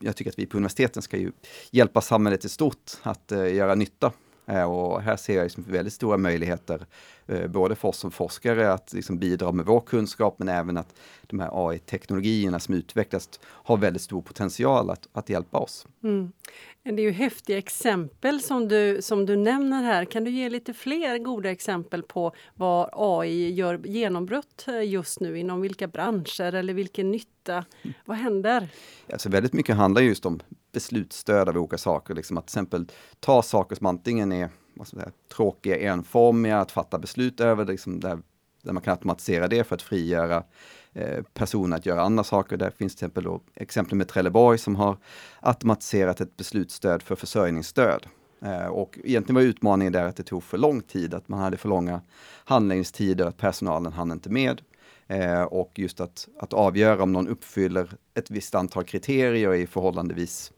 jag 0.01 0.17
tycker 0.17 0.31
att 0.31 0.39
vi 0.39 0.47
på 0.47 0.57
universiteten 0.57 1.03
ska 1.03 1.17
ju 1.17 1.33
hjälpa 1.71 2.01
samhället 2.01 2.45
i 2.45 2.49
stort 2.49 2.93
att 3.03 3.33
uh, 3.33 3.55
göra 3.55 3.75
nytta 3.75 4.13
och 4.49 5.03
här 5.03 5.17
ser 5.17 5.37
jag 5.37 5.45
liksom 5.45 5.65
väldigt 5.69 5.95
stora 5.95 6.17
möjligheter, 6.17 6.87
eh, 7.27 7.47
både 7.47 7.75
för 7.75 7.89
oss 7.89 7.99
som 7.99 8.11
forskare 8.11 8.73
att 8.73 8.93
liksom 8.93 9.19
bidra 9.19 9.53
med 9.53 9.67
vår 9.67 9.81
kunskap, 9.81 10.35
men 10.39 10.49
även 10.49 10.77
att 10.77 10.95
de 11.23 11.41
här 11.41 11.51
AI-teknologierna 11.53 12.61
som 12.61 12.75
utvecklas 12.75 13.41
har 13.45 13.77
väldigt 13.77 14.03
stor 14.03 14.23
potential 14.23 14.91
att, 14.91 15.09
att 15.13 15.29
hjälpa 15.29 15.59
oss. 15.59 15.87
Mm. 16.03 16.33
Det 16.83 17.03
är 17.03 17.07
ju 17.07 17.11
häftiga 17.11 17.59
exempel 17.59 18.41
som 18.41 18.69
du, 18.69 19.03
som 19.03 19.27
du 19.27 19.37
nämner 19.37 19.83
här. 19.83 20.05
Kan 20.05 20.25
du 20.25 20.31
ge 20.31 20.51
lite 20.51 20.75
fler 20.75 21.19
goda 21.19 21.51
exempel 21.51 22.03
på 22.03 22.33
vad 22.55 22.91
AI 22.93 23.53
gör 23.53 23.81
genombrott 23.87 24.67
just 24.85 25.21
nu? 25.21 25.39
Inom 25.39 25.61
vilka 25.61 25.87
branscher 25.87 26.55
eller 26.55 26.75
vilken 26.75 27.11
nytta? 27.11 27.65
Vad 28.05 28.17
händer? 28.17 28.69
Alltså 29.13 29.29
väldigt 29.29 29.53
mycket 29.53 29.77
handlar 29.77 30.03
just 30.03 30.27
om 30.27 30.41
beslutsstöd 30.73 31.49
av 31.49 31.57
olika 31.57 31.79
saker. 31.79 32.15
Liksom 32.15 32.39
att 32.39 32.47
till 32.47 32.51
exempel 32.51 32.87
ta 33.21 33.43
saker 33.43 33.77
som 33.77 33.87
antingen 33.87 34.33
är 34.33 34.49
säga, 34.85 35.11
tråkiga, 35.37 35.79
enformiga, 35.79 36.61
att 36.61 36.73
fatta 36.73 36.99
beslut 36.99 37.41
över, 37.41 37.65
liksom 37.65 38.01
där, 38.01 38.19
där 38.63 38.73
man 38.73 38.83
kan 38.83 38.93
automatisera 38.93 39.49
det 39.49 39.65
för 39.65 39.75
att 39.75 39.83
frigöra 39.83 40.45
eh, 40.93 41.23
personer 41.35 41.77
att 41.77 41.87
göra 41.87 42.03
andra 42.03 42.25
saker. 42.25 42.57
Där 42.57 42.71
finns 42.71 42.97
till 42.97 43.05
exempel 43.05 43.25
då, 43.25 43.41
exempel 43.55 43.95
med 43.95 44.09
Trelleborg 44.09 44.59
som 44.59 44.77
har 44.77 44.97
automatiserat 45.41 46.21
ett 46.21 46.37
beslutsstöd 46.37 47.03
för 47.03 47.17
försörjningsstöd. 47.17 48.07
Eh, 48.43 48.67
och 48.67 48.99
egentligen 49.05 49.35
var 49.35 49.43
utmaningen 49.43 49.93
där 49.93 50.05
att 50.05 50.17
det 50.17 50.23
tog 50.23 50.43
för 50.43 50.59
lång 50.59 50.81
tid, 50.81 51.15
att 51.15 51.29
man 51.29 51.41
hade 51.41 51.57
för 51.57 51.69
långa 51.69 52.01
handläggningstider, 52.45 53.27
att 53.27 53.37
personalen 53.37 53.93
hann 53.93 54.13
inte 54.13 54.31
med. 54.31 54.63
Eh, 55.07 55.43
och 55.43 55.73
just 55.75 56.01
att, 56.01 56.29
att 56.39 56.53
avgöra 56.53 57.03
om 57.03 57.13
någon 57.13 57.29
uppfyller 57.29 57.91
ett 58.15 58.31
visst 58.31 58.55
antal 58.55 58.85
kriterier 58.85 59.55
är 59.55 59.67
förhållandevis 59.67 60.53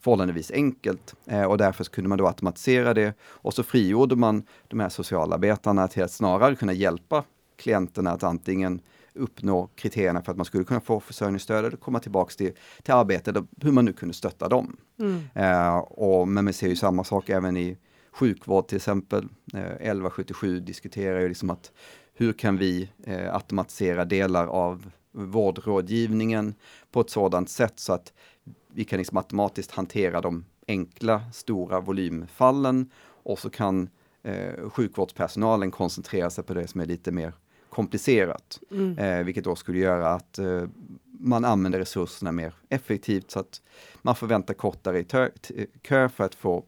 förhållandevis 0.00 0.50
enkelt 0.50 1.14
eh, 1.26 1.44
och 1.44 1.58
därför 1.58 1.84
kunde 1.84 2.08
man 2.08 2.18
då 2.18 2.26
automatisera 2.26 2.94
det 2.94 3.14
och 3.22 3.54
så 3.54 3.62
frigjorde 3.62 4.16
man 4.16 4.42
de 4.68 4.80
här 4.80 4.88
socialarbetarna 4.88 5.88
till 5.88 6.02
att 6.02 6.12
snarare 6.12 6.56
kunna 6.56 6.72
hjälpa 6.72 7.24
klienterna 7.56 8.10
att 8.10 8.22
antingen 8.22 8.80
uppnå 9.14 9.66
kriterierna 9.74 10.22
för 10.22 10.32
att 10.32 10.36
man 10.36 10.46
skulle 10.46 10.64
kunna 10.64 10.80
få 10.80 11.00
försörjningsstöd 11.00 11.64
eller 11.64 11.76
komma 11.76 11.98
tillbaks 11.98 12.36
till, 12.36 12.52
till 12.82 12.94
arbete, 12.94 13.30
eller 13.30 13.46
hur 13.60 13.72
man 13.72 13.84
nu 13.84 13.92
kunde 13.92 14.14
stötta 14.14 14.48
dem. 14.48 14.76
Mm. 14.98 15.22
Eh, 15.34 15.78
och, 15.78 16.28
men 16.28 16.46
vi 16.46 16.52
ser 16.52 16.68
ju 16.68 16.76
samma 16.76 17.04
sak 17.04 17.28
även 17.28 17.56
i 17.56 17.76
sjukvård 18.12 18.68
till 18.68 18.76
exempel. 18.76 19.28
Eh, 19.54 19.60
1177 19.60 20.60
diskuterar 20.60 21.20
ju 21.20 21.28
liksom 21.28 21.50
att 21.50 21.72
hur 22.14 22.32
kan 22.32 22.56
vi 22.56 22.88
eh, 23.04 23.34
automatisera 23.34 24.04
delar 24.04 24.46
av 24.46 24.90
vårdrådgivningen 25.12 26.54
på 26.90 27.00
ett 27.00 27.10
sådant 27.10 27.50
sätt 27.50 27.80
så 27.80 27.92
att 27.92 28.12
vi 28.68 28.84
kan 28.84 28.98
liksom 28.98 29.14
matematiskt 29.14 29.70
hantera 29.70 30.20
de 30.20 30.44
enkla, 30.68 31.22
stora 31.32 31.80
volymfallen 31.80 32.90
och 33.22 33.38
så 33.38 33.50
kan 33.50 33.88
eh, 34.22 34.70
sjukvårdspersonalen 34.70 35.70
koncentrera 35.70 36.30
sig 36.30 36.44
på 36.44 36.54
det 36.54 36.66
som 36.66 36.80
är 36.80 36.86
lite 36.86 37.12
mer 37.12 37.32
komplicerat. 37.70 38.60
Mm. 38.70 38.98
Eh, 38.98 39.24
vilket 39.24 39.44
då 39.44 39.56
skulle 39.56 39.78
göra 39.78 40.08
att 40.08 40.38
eh, 40.38 40.64
man 41.20 41.44
använder 41.44 41.78
resurserna 41.78 42.32
mer 42.32 42.54
effektivt 42.68 43.30
så 43.30 43.40
att 43.40 43.62
man 44.02 44.14
får 44.14 44.26
vänta 44.26 44.54
kortare 44.54 44.98
i 45.00 45.04
kö 45.82 46.08
för 46.08 46.24
att 46.24 46.34
få, 46.34 46.64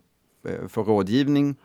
eh, 0.49 0.67
få 0.69 0.83
rådgivning 0.83 1.57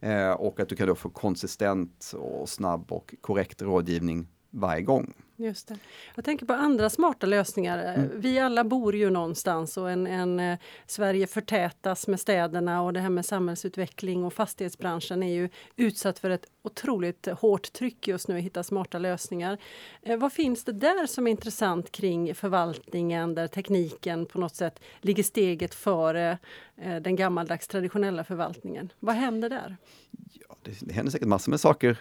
eh, 0.00 0.30
och 0.30 0.60
att 0.60 0.68
du 0.68 0.76
kan 0.76 0.88
då 0.88 0.94
få 0.94 1.08
konsistent 1.08 2.14
och 2.18 2.48
snabb 2.48 2.92
och 2.92 3.14
korrekt 3.20 3.62
rådgivning 3.62 4.28
varje 4.50 4.82
gång. 4.82 5.14
Just 5.36 5.68
det. 5.68 5.78
Jag 6.14 6.24
tänker 6.24 6.46
på 6.46 6.52
andra 6.52 6.90
smarta 6.90 7.26
lösningar. 7.26 7.94
Mm. 7.94 8.10
Vi 8.20 8.38
alla 8.38 8.64
bor 8.64 8.96
ju 8.96 9.10
någonstans 9.10 9.76
och 9.76 9.90
en, 9.90 10.06
en, 10.06 10.40
eh, 10.40 10.58
Sverige 10.86 11.26
förtätas 11.26 12.08
med 12.08 12.20
städerna 12.20 12.82
och 12.82 12.92
det 12.92 13.00
här 13.00 13.10
med 13.10 13.26
samhällsutveckling 13.26 14.24
och 14.24 14.32
fastighetsbranschen 14.32 15.22
är 15.22 15.34
ju 15.34 15.48
utsatt 15.76 16.18
för 16.18 16.30
ett 16.30 16.46
otroligt 16.62 17.26
hårt 17.26 17.72
tryck 17.72 18.08
just 18.08 18.28
nu 18.28 18.36
att 18.36 18.42
hitta 18.42 18.62
smarta 18.62 18.98
lösningar. 18.98 19.58
Eh, 20.02 20.16
vad 20.16 20.32
finns 20.32 20.64
det 20.64 20.72
där 20.72 21.06
som 21.06 21.26
är 21.26 21.30
intressant 21.30 21.92
kring 21.92 22.34
förvaltningen 22.34 23.34
där 23.34 23.46
tekniken 23.46 24.26
på 24.26 24.38
något 24.38 24.56
sätt 24.56 24.80
ligger 25.00 25.22
steget 25.22 25.74
före 25.74 26.38
eh, 26.76 26.96
den 26.96 27.16
gammaldags 27.16 27.68
traditionella 27.68 28.24
förvaltningen? 28.24 28.92
Vad 29.00 29.14
händer 29.14 29.50
där? 29.50 29.76
Ja, 30.32 30.56
det, 30.62 30.72
det 30.80 30.94
händer 30.94 31.12
säkert 31.12 31.28
massor 31.28 31.50
med 31.50 31.60
saker. 31.60 31.98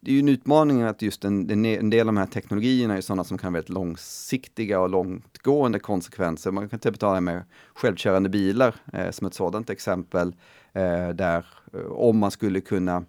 Det 0.00 0.10
är 0.10 0.14
ju 0.14 0.20
en 0.20 0.28
utmaning 0.28 0.82
att 0.82 1.02
just 1.02 1.24
en, 1.24 1.50
en 1.66 1.90
del 1.90 2.00
av 2.00 2.14
de 2.14 2.16
här 2.16 2.26
teknologierna 2.26 2.96
är 2.96 3.00
sådana 3.00 3.24
som 3.24 3.38
kan 3.38 3.52
vara 3.52 3.58
väldigt 3.58 3.74
långsiktiga 3.74 4.80
och 4.80 4.90
långtgående 4.90 5.78
konsekvenser. 5.78 6.50
Man 6.50 6.68
kan 6.68 6.78
till 6.78 6.88
exempel 6.88 6.98
ta 6.98 7.20
med 7.20 7.44
självkörande 7.74 8.28
bilar 8.28 8.74
eh, 8.92 9.10
som 9.10 9.26
ett 9.26 9.34
sådant 9.34 9.70
exempel. 9.70 10.34
Eh, 10.72 11.08
där 11.08 11.46
eh, 11.72 11.80
om 11.80 12.18
man 12.18 12.30
skulle 12.30 12.60
kunna 12.60 13.04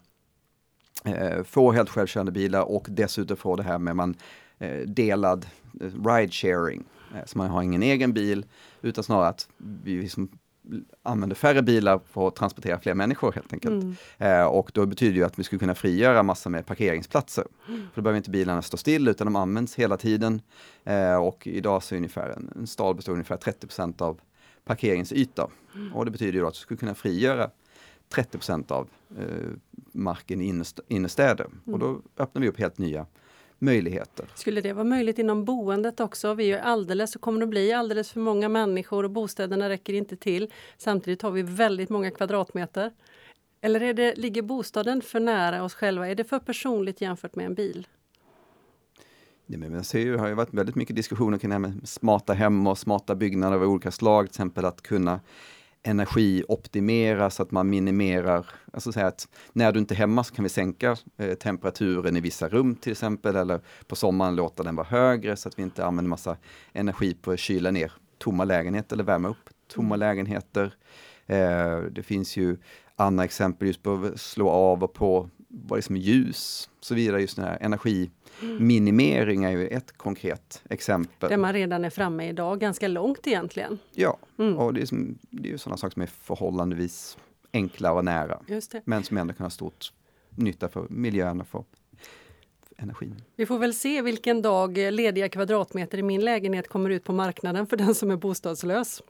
eh, 1.06 1.44
få 1.44 1.72
helt 1.72 1.90
självkörande 1.90 2.32
bilar 2.32 2.62
och 2.62 2.88
dessutom 2.90 3.38
få 3.38 3.56
det 3.56 3.64
här 3.64 3.78
med 3.78 3.96
man 3.96 4.16
eh, 4.58 4.80
delad 4.80 5.46
eh, 5.82 6.06
ride 6.06 6.32
sharing. 6.32 6.84
Eh, 7.16 7.26
så 7.26 7.38
man 7.38 7.50
har 7.50 7.62
ingen 7.62 7.84
egen 7.84 8.14
bil 8.14 8.46
utan 8.82 9.04
snarare 9.04 9.28
att 9.28 9.48
vi 9.58 10.02
liksom 10.02 10.30
använder 11.04 11.36
färre 11.36 11.62
bilar 11.62 12.00
för 12.12 12.28
att 12.28 12.36
transportera 12.36 12.80
fler 12.80 12.94
människor 12.94 13.32
helt 13.32 13.54
enkelt. 13.54 13.84
Mm. 13.84 13.96
Eh, 14.18 14.46
och 14.46 14.72
då 14.74 14.86
betyder 14.86 15.20
det 15.20 15.26
att 15.26 15.40
vi 15.40 15.44
skulle 15.44 15.60
kunna 15.60 15.76
frigöra 15.76 16.24
massor 16.24 16.50
med 16.50 16.66
parkeringsplatser. 16.66 17.46
Mm. 17.68 17.82
För 17.94 18.02
då 18.02 18.02
behöver 18.02 18.18
inte 18.18 18.30
bilarna 18.30 18.62
stå 18.62 18.78
still 18.78 19.08
utan 19.08 19.28
de 19.28 19.36
används 19.36 19.76
hela 19.76 19.98
tiden. 19.98 20.42
Eh, 20.84 21.16
och 21.16 21.48
idag 21.48 21.84
så 21.84 21.96
är 21.96 21.98
ungefär 21.98 22.30
en, 22.30 22.54
en 22.56 22.68
stad 22.68 22.96
består 22.96 23.14
ungefär 23.14 23.38
30% 23.38 24.02
av 24.02 24.20
parkeringsyta. 24.66 25.50
Mm. 25.76 25.96
Och 25.96 26.06
det 26.06 26.12
betyder 26.12 26.40
ju 26.40 26.48
att 26.48 26.56
vi 26.56 26.60
skulle 26.60 26.78
kunna 26.78 26.96
frigöra 26.96 27.50
30% 28.16 28.72
av 28.72 28.90
eh, 29.18 29.26
marken 29.92 30.42
i 30.42 30.64
innerstäder. 30.88 31.46
Och 31.66 31.68
mm. 31.68 31.80
då 31.80 32.02
öppnar 32.24 32.42
vi 32.42 32.50
upp 32.50 32.60
helt 32.60 32.78
nya 32.78 33.06
möjligheter. 33.60 34.26
Skulle 34.36 34.62
det 34.62 34.74
vara 34.74 34.84
möjligt 34.84 35.20
inom 35.20 35.46
boendet 35.46 36.00
också? 36.00 36.34
Vi 36.34 36.52
är 36.52 36.60
alldeles, 36.62 37.12
så 37.12 37.20
kommer 37.20 37.40
det 37.40 37.48
bli 37.48 37.74
alldeles 37.74 38.12
för 38.12 38.20
många 38.20 38.50
människor 38.50 39.04
och 39.04 39.12
bostäderna 39.12 39.70
räcker 39.70 39.94
inte 39.94 40.16
till. 40.16 40.54
Samtidigt 40.78 41.22
har 41.22 41.32
vi 41.32 41.42
väldigt 41.42 41.90
många 41.90 42.12
kvadratmeter. 42.12 42.92
Eller 43.62 43.82
är 43.82 43.94
det, 43.94 44.16
ligger 44.16 44.42
bostaden 44.42 45.02
för 45.02 45.20
nära 45.20 45.64
oss 45.64 45.74
själva? 45.74 46.08
Är 46.08 46.16
det 46.16 46.24
för 46.24 46.40
personligt 46.40 47.02
jämfört 47.02 47.36
med 47.36 47.46
en 47.46 47.54
bil? 47.54 47.88
Ja, 49.46 49.58
men 49.58 49.74
jag 49.74 49.86
ser 49.86 50.00
ju, 50.00 50.12
det 50.12 50.20
har 50.20 50.28
ju 50.28 50.34
varit 50.34 50.54
väldigt 50.54 50.76
mycket 50.76 50.96
diskussioner 50.96 51.38
kring 51.38 51.50
det 51.50 51.54
här 51.54 51.60
med 51.60 51.90
smarta 51.90 52.34
hem 52.34 52.68
och 52.68 52.78
smarta 52.78 53.16
byggnader 53.16 53.58
av 53.58 53.64
olika 53.64 53.92
slag, 53.92 54.26
till 54.26 54.32
exempel 54.32 54.66
att 54.66 54.82
kunna 54.82 55.20
energioptimera 55.84 57.30
så 57.30 57.44
att 57.44 57.52
man 57.52 57.70
minimerar, 57.70 58.46
alltså 58.74 58.92
säga 58.92 59.08
att 59.08 59.28
när 59.54 59.72
du 59.72 59.80
inte 59.80 59.94
är 59.94 59.96
hemma 59.96 60.24
så 60.24 60.34
kan 60.34 60.44
vi 60.44 60.50
sänka 60.50 60.98
eh, 61.18 61.34
temperaturen 61.34 62.18
i 62.18 62.22
vissa 62.22 62.48
rum 62.48 62.76
till 62.76 62.92
exempel 62.92 63.36
eller 63.36 63.62
på 63.88 63.96
sommaren 63.96 64.36
låta 64.36 64.64
den 64.64 64.76
vara 64.76 64.88
högre 64.88 65.36
så 65.36 65.50
att 65.50 65.60
vi 65.60 65.64
inte 65.64 65.86
använder 65.86 66.10
massa 66.10 66.38
energi 66.74 67.14
på 67.14 67.32
att 67.32 67.40
kyla 67.40 67.72
ner 67.72 67.92
tomma 68.18 68.44
lägenheter 68.44 68.96
eller 68.96 69.04
värma 69.04 69.30
upp 69.30 69.50
tomma 69.68 69.96
mm. 69.96 70.00
lägenheter. 70.00 70.74
Eh, 71.26 71.78
det 71.92 72.04
finns 72.04 72.38
ju 72.38 72.58
andra 72.96 73.24
exempel 73.24 73.68
just 73.68 73.84
på 73.84 73.94
att 73.94 74.20
slå 74.20 74.50
av 74.50 74.84
och 74.84 74.94
på 74.94 75.30
vad 75.50 75.78
det 75.78 75.80
är 75.80 75.82
som 75.82 75.96
är 75.96 76.00
ljus 76.00 76.70
och 76.80 76.86
så 76.86 76.96
vidare, 76.96 77.22
just 77.22 77.36
den 77.36 77.46
här 77.46 77.58
energi 77.62 78.10
Minimering 78.42 79.44
är 79.44 79.52
ju 79.52 79.68
ett 79.68 79.98
konkret 79.98 80.64
exempel. 80.70 81.30
Där 81.30 81.38
man 81.38 81.54
redan 81.54 81.86
är 81.86 81.90
framme 81.90 82.30
idag, 82.30 82.60
ganska 82.60 82.88
långt 82.88 83.28
egentligen. 83.28 83.80
Ja, 83.94 84.18
mm. 84.38 84.58
och 84.58 84.74
det 84.74 84.82
är, 84.82 84.86
som, 84.86 85.18
det 85.22 85.52
är 85.52 85.58
sådana 85.58 85.78
saker 85.78 85.94
som 85.94 86.02
är 86.02 86.08
förhållandevis 86.08 87.18
enkla 87.54 87.94
och 87.94 88.06
nära. 88.06 88.40
Men 88.86 89.04
som 89.04 89.18
ändå 89.18 89.34
kan 89.34 89.46
ha 89.46 89.50
stort 89.50 89.94
nytta 90.30 90.70
för 90.70 90.88
miljön 90.90 91.42
och 91.42 91.48
för 91.48 91.64
energin. 92.82 93.22
Vi 93.36 93.46
får 93.46 93.60
väl 93.60 93.74
se 93.74 94.02
vilken 94.02 94.42
dag 94.42 94.78
lediga 94.78 95.30
kvadratmeter 95.30 95.98
i 95.98 96.04
min 96.04 96.26
lägenhet 96.26 96.68
kommer 96.68 96.90
ut 96.90 97.04
på 97.04 97.14
marknaden 97.14 97.68
för 97.68 97.78
den 97.78 97.96
som 97.96 98.12
är 98.12 98.16
bostadslös. 98.16 99.02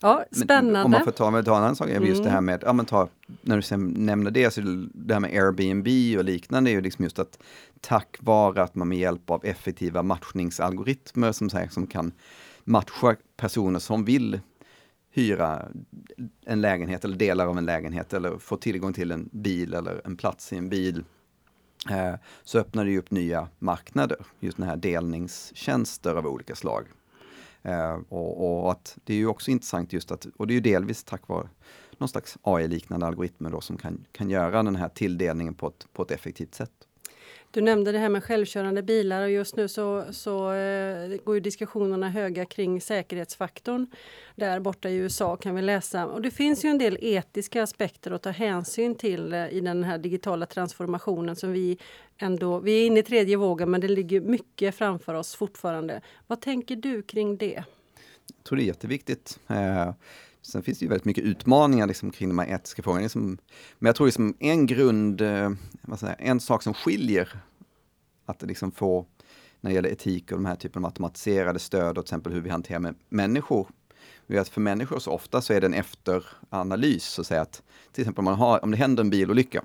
Ja, 0.00 0.24
spännande. 0.30 0.72
Men, 0.72 0.84
om 0.84 0.90
man 0.90 1.04
får 1.04 1.10
ta, 1.10 1.42
ta 1.42 1.56
en 1.56 1.62
annan 1.62 1.76
sak, 1.76 1.88
just 1.88 2.02
mm. 2.02 2.22
det 2.22 2.30
här 2.30 2.40
med, 2.40 2.62
ja, 2.66 2.72
men 2.72 2.86
ta, 2.86 3.08
när 3.42 3.56
du 3.56 3.62
sen 3.62 3.88
nämner 3.88 4.30
det, 4.30 4.50
så 4.50 4.60
det 4.94 5.14
här 5.14 5.20
med 5.20 5.30
Airbnb 5.30 6.18
och 6.18 6.24
liknande 6.24 6.70
är 6.70 6.72
ju 6.72 6.80
liksom 6.80 7.02
just 7.02 7.18
att 7.18 7.38
tack 7.80 8.16
vare 8.20 8.62
att 8.62 8.74
man 8.74 8.88
med 8.88 8.98
hjälp 8.98 9.30
av 9.30 9.44
effektiva 9.44 10.02
matchningsalgoritmer 10.02 11.32
som, 11.32 11.48
här, 11.52 11.68
som 11.68 11.86
kan 11.86 12.12
matcha 12.64 13.16
personer 13.36 13.78
som 13.78 14.04
vill 14.04 14.40
hyra 15.10 15.68
en 16.46 16.60
lägenhet 16.60 17.04
eller 17.04 17.16
delar 17.16 17.46
av 17.46 17.58
en 17.58 17.66
lägenhet 17.66 18.12
eller 18.12 18.38
få 18.38 18.56
tillgång 18.56 18.92
till 18.92 19.10
en 19.10 19.28
bil 19.32 19.74
eller 19.74 20.00
en 20.04 20.16
plats 20.16 20.52
i 20.52 20.56
en 20.56 20.68
bil 20.68 21.04
Eh, 21.90 22.14
så 22.44 22.58
öppnar 22.58 22.84
det 22.84 22.98
upp 22.98 23.10
nya 23.10 23.48
marknader, 23.58 24.18
just 24.40 24.56
den 24.56 24.66
här 24.66 24.76
delningstjänster 24.76 26.14
av 26.14 26.26
olika 26.26 26.54
slag. 26.54 26.84
Eh, 27.62 27.98
och, 28.08 28.64
och, 28.64 28.72
att 28.72 28.98
det 29.04 29.12
är 29.12 29.16
ju 29.16 29.26
också 29.26 29.50
intressant 29.50 29.92
just 29.92 30.10
att, 30.12 30.26
och 30.36 30.46
det 30.46 30.52
är 30.52 30.54
ju 30.54 30.60
delvis 30.60 31.04
tack 31.04 31.28
vare 31.28 31.48
någon 31.98 32.08
slags 32.08 32.38
AI-liknande 32.42 33.06
algoritmer 33.06 33.50
då 33.50 33.60
som 33.60 33.76
kan, 33.76 34.04
kan 34.12 34.30
göra 34.30 34.62
den 34.62 34.76
här 34.76 34.88
tilldelningen 34.88 35.54
på 35.54 35.68
ett, 35.68 35.86
på 35.92 36.02
ett 36.02 36.10
effektivt 36.10 36.54
sätt. 36.54 36.77
Du 37.50 37.60
nämnde 37.60 37.92
det 37.92 37.98
här 37.98 38.08
med 38.08 38.24
självkörande 38.24 38.82
bilar 38.82 39.22
och 39.22 39.30
just 39.30 39.56
nu 39.56 39.68
så, 39.68 40.04
så 40.10 40.52
eh, 40.52 41.16
går 41.24 41.34
ju 41.34 41.40
diskussionerna 41.40 42.10
höga 42.10 42.44
kring 42.44 42.80
säkerhetsfaktorn. 42.80 43.86
Där 44.36 44.60
borta 44.60 44.90
i 44.90 44.96
USA 44.96 45.36
kan 45.36 45.54
vi 45.54 45.62
läsa. 45.62 46.06
Och 46.06 46.22
det 46.22 46.30
finns 46.30 46.64
ju 46.64 46.68
en 46.68 46.78
del 46.78 46.98
etiska 47.00 47.62
aspekter 47.62 48.10
att 48.10 48.22
ta 48.22 48.30
hänsyn 48.30 48.94
till 48.94 49.32
eh, 49.32 49.48
i 49.48 49.60
den 49.60 49.84
här 49.84 49.98
digitala 49.98 50.46
transformationen 50.46 51.36
som 51.36 51.52
vi 51.52 51.78
ändå, 52.18 52.58
vi 52.58 52.82
är 52.82 52.86
inne 52.86 53.00
i 53.00 53.02
tredje 53.02 53.36
vågen 53.36 53.70
men 53.70 53.80
det 53.80 53.88
ligger 53.88 54.20
mycket 54.20 54.74
framför 54.74 55.14
oss 55.14 55.34
fortfarande. 55.34 56.00
Vad 56.26 56.40
tänker 56.40 56.76
du 56.76 57.02
kring 57.02 57.36
det? 57.36 57.64
Jag 58.36 58.44
tror 58.44 58.56
det 58.56 58.62
är 58.62 58.66
jätteviktigt. 58.66 59.40
Eh, 59.48 59.90
Sen 60.48 60.62
finns 60.62 60.78
det 60.78 60.84
ju 60.84 60.88
väldigt 60.88 61.04
mycket 61.04 61.24
utmaningar 61.24 61.86
liksom, 61.86 62.10
kring 62.10 62.28
de 62.28 62.38
här 62.38 62.54
etiska 62.54 62.82
frågorna. 62.82 63.02
Liksom, 63.02 63.38
men 63.78 63.86
jag 63.86 63.96
tror 63.96 64.06
liksom 64.06 64.34
en 64.38 64.66
grund, 64.66 65.20
eh, 65.20 65.50
vad 65.82 66.00
säger, 66.00 66.16
en 66.18 66.40
sak 66.40 66.62
som 66.62 66.74
skiljer 66.74 67.40
att 68.26 68.42
liksom 68.42 68.72
få, 68.72 69.06
när 69.60 69.70
det 69.70 69.74
gäller 69.74 69.88
etik 69.88 70.32
och 70.32 70.38
de 70.38 70.44
här 70.44 70.56
typen 70.56 70.84
av 70.84 70.88
automatiserade 70.88 71.58
stöd 71.58 71.98
och 71.98 72.04
till 72.06 72.10
exempel 72.10 72.32
hur 72.32 72.40
vi 72.40 72.50
hanterar 72.50 72.78
med 72.78 72.94
människor. 73.08 73.68
är 74.26 74.40
att 74.40 74.48
för 74.48 74.60
människor 74.60 74.98
så 74.98 75.10
ofta 75.10 75.40
så 75.40 75.52
är 75.52 75.60
det 75.60 75.66
en 75.66 75.74
efteranalys, 75.74 77.04
så 77.04 77.20
att 77.20 77.26
säga 77.26 77.40
att 77.40 77.62
till 77.92 78.02
exempel 78.02 78.20
om, 78.20 78.24
man 78.24 78.34
har, 78.34 78.64
om 78.64 78.70
det 78.70 78.76
händer 78.76 79.02
en 79.02 79.10
bilolycka, 79.10 79.64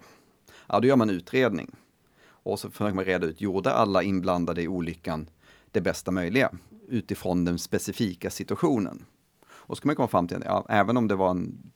ja 0.67 0.79
då 0.79 0.87
gör 0.87 0.95
man 0.95 1.09
utredning. 1.09 1.75
Och 2.25 2.59
så 2.59 2.69
försöker 2.69 2.95
man 2.95 3.05
reda 3.05 3.27
ut, 3.27 3.41
gjorde 3.41 3.71
alla 3.73 4.03
inblandade 4.03 4.61
i 4.61 4.67
olyckan 4.67 5.29
det 5.71 5.81
bästa 5.81 6.11
möjliga 6.11 6.51
utifrån 6.87 7.45
den 7.45 7.59
specifika 7.59 8.29
situationen? 8.29 9.05
Och 9.65 9.77
så 9.77 9.81
kan 9.81 9.87
man 9.87 9.95
komma 9.95 10.07
fram 10.07 10.27
till 10.27 10.37
att 10.37 10.43
ja, 10.45 10.65
även 10.69 10.97
om 10.97 11.07
det 11.07 11.15
var 11.15 11.29
en 11.29 11.71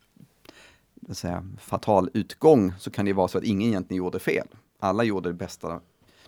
säga, 1.12 1.46
fatal 1.60 2.10
utgång 2.14 2.74
så 2.80 2.92
kan 2.92 3.06
det 3.06 3.14
vara 3.14 3.28
så 3.28 3.38
att 3.38 3.44
ingen 3.44 3.70
egentligen 3.70 4.04
gjorde 4.04 4.20
fel. 4.20 4.48
Alla 4.80 5.04
gjorde 5.04 5.30
det 5.30 5.34
bästa 5.34 5.82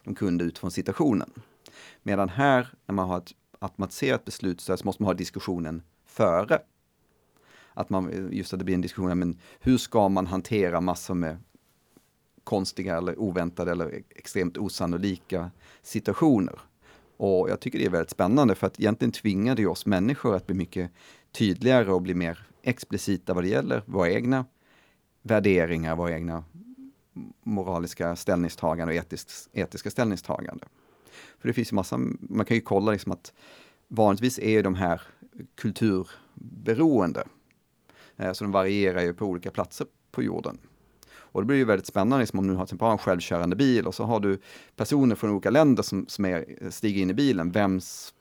de 0.04 0.16
kunde 0.16 0.44
utifrån 0.44 0.72
situationen. 0.72 1.32
Medan 2.04 2.30
här, 2.30 2.74
när 2.86 2.96
man 2.96 3.10
har 3.10 3.18
ett 3.18 3.34
automatiserat 3.60 4.26
beslut 4.26 4.62
så 4.62 4.78
måste 4.84 5.04
man 5.04 5.08
ha 5.08 5.14
diskussionen 5.14 5.82
före. 6.06 6.60
Att 7.74 7.90
man, 7.90 8.30
just 8.32 8.54
att 8.54 8.60
det 8.60 8.66
blir 8.66 8.76
en 8.76 8.82
diskussion, 8.82 9.20
men 9.20 9.40
hur 9.60 9.78
ska 9.78 10.10
man 10.10 10.28
hantera 10.28 10.82
massor 10.82 11.14
med 11.14 11.38
konstiga 12.44 12.98
eller 12.98 13.20
oväntade 13.20 13.72
eller 13.72 14.04
extremt 14.10 14.58
osannolika 14.58 15.52
situationer? 15.82 16.60
Och 17.18 17.50
jag 17.50 17.60
tycker 17.60 17.80
det 17.80 17.86
är 17.86 17.90
väldigt 17.90 18.10
spännande 18.10 18.56
för 18.56 18.68
att 18.68 18.80
egentligen 18.80 19.12
tvingar 19.12 19.56
det 19.56 19.66
oss 19.66 19.86
människor 19.86 20.36
att 20.36 20.48
bli 20.48 20.56
mycket 20.56 20.92
tydligare 21.32 21.92
och 21.92 22.02
bli 22.02 22.14
mer 22.14 22.48
explicita 22.62 23.34
vad 23.34 23.44
det 23.44 23.48
gäller 23.48 23.84
våra 23.86 24.10
egna 24.10 24.46
värderingar, 25.22 25.96
våra 25.96 26.14
egna 26.14 26.44
moraliska 27.44 28.16
ställningstaganden 28.16 28.88
och 28.98 29.04
etiskt, 29.04 29.50
etiska 29.54 29.90
ställningstaganden. 29.90 30.70
För 31.40 31.48
det 31.48 31.54
finns 31.54 31.72
ju 31.72 31.76
massa, 31.76 31.98
man 32.20 32.46
kan 32.46 32.58
ju 32.58 32.62
kolla 32.62 32.92
liksom 32.92 33.12
att 33.12 33.34
vanligtvis 33.88 34.40
är 34.40 34.64
de 34.64 34.76
här 34.76 35.02
kulturberoende. 35.56 37.28
Eh, 38.18 38.32
så 38.32 38.44
de 38.44 38.52
varierar 38.52 39.02
ju 39.02 39.14
på 39.14 39.26
olika 39.26 39.52
platser 39.52 39.88
på 40.12 40.24
jorden. 40.24 40.58
Och 41.32 41.42
det 41.42 41.46
blir 41.46 41.58
ju 41.58 41.66
väldigt 41.66 41.88
spännande 41.88 42.20
liksom, 42.20 42.40
om 42.40 42.48
du 42.48 42.54
har 42.54 42.66
till 42.66 42.76
exempel 42.76 42.92
en 42.92 42.98
självkörande 42.98 43.56
bil 43.56 43.88
och 43.88 43.96
så 43.96 44.04
har 44.04 44.20
du 44.20 44.40
personer 44.76 45.16
från 45.16 45.30
olika 45.30 45.50
länder 45.50 45.84
som, 45.84 46.06
som 46.08 46.26
är, 46.26 46.70
stiger 46.70 47.02
in 47.02 47.10
i 47.10 47.14
bilen. 47.14 47.52
Vems 47.52 48.14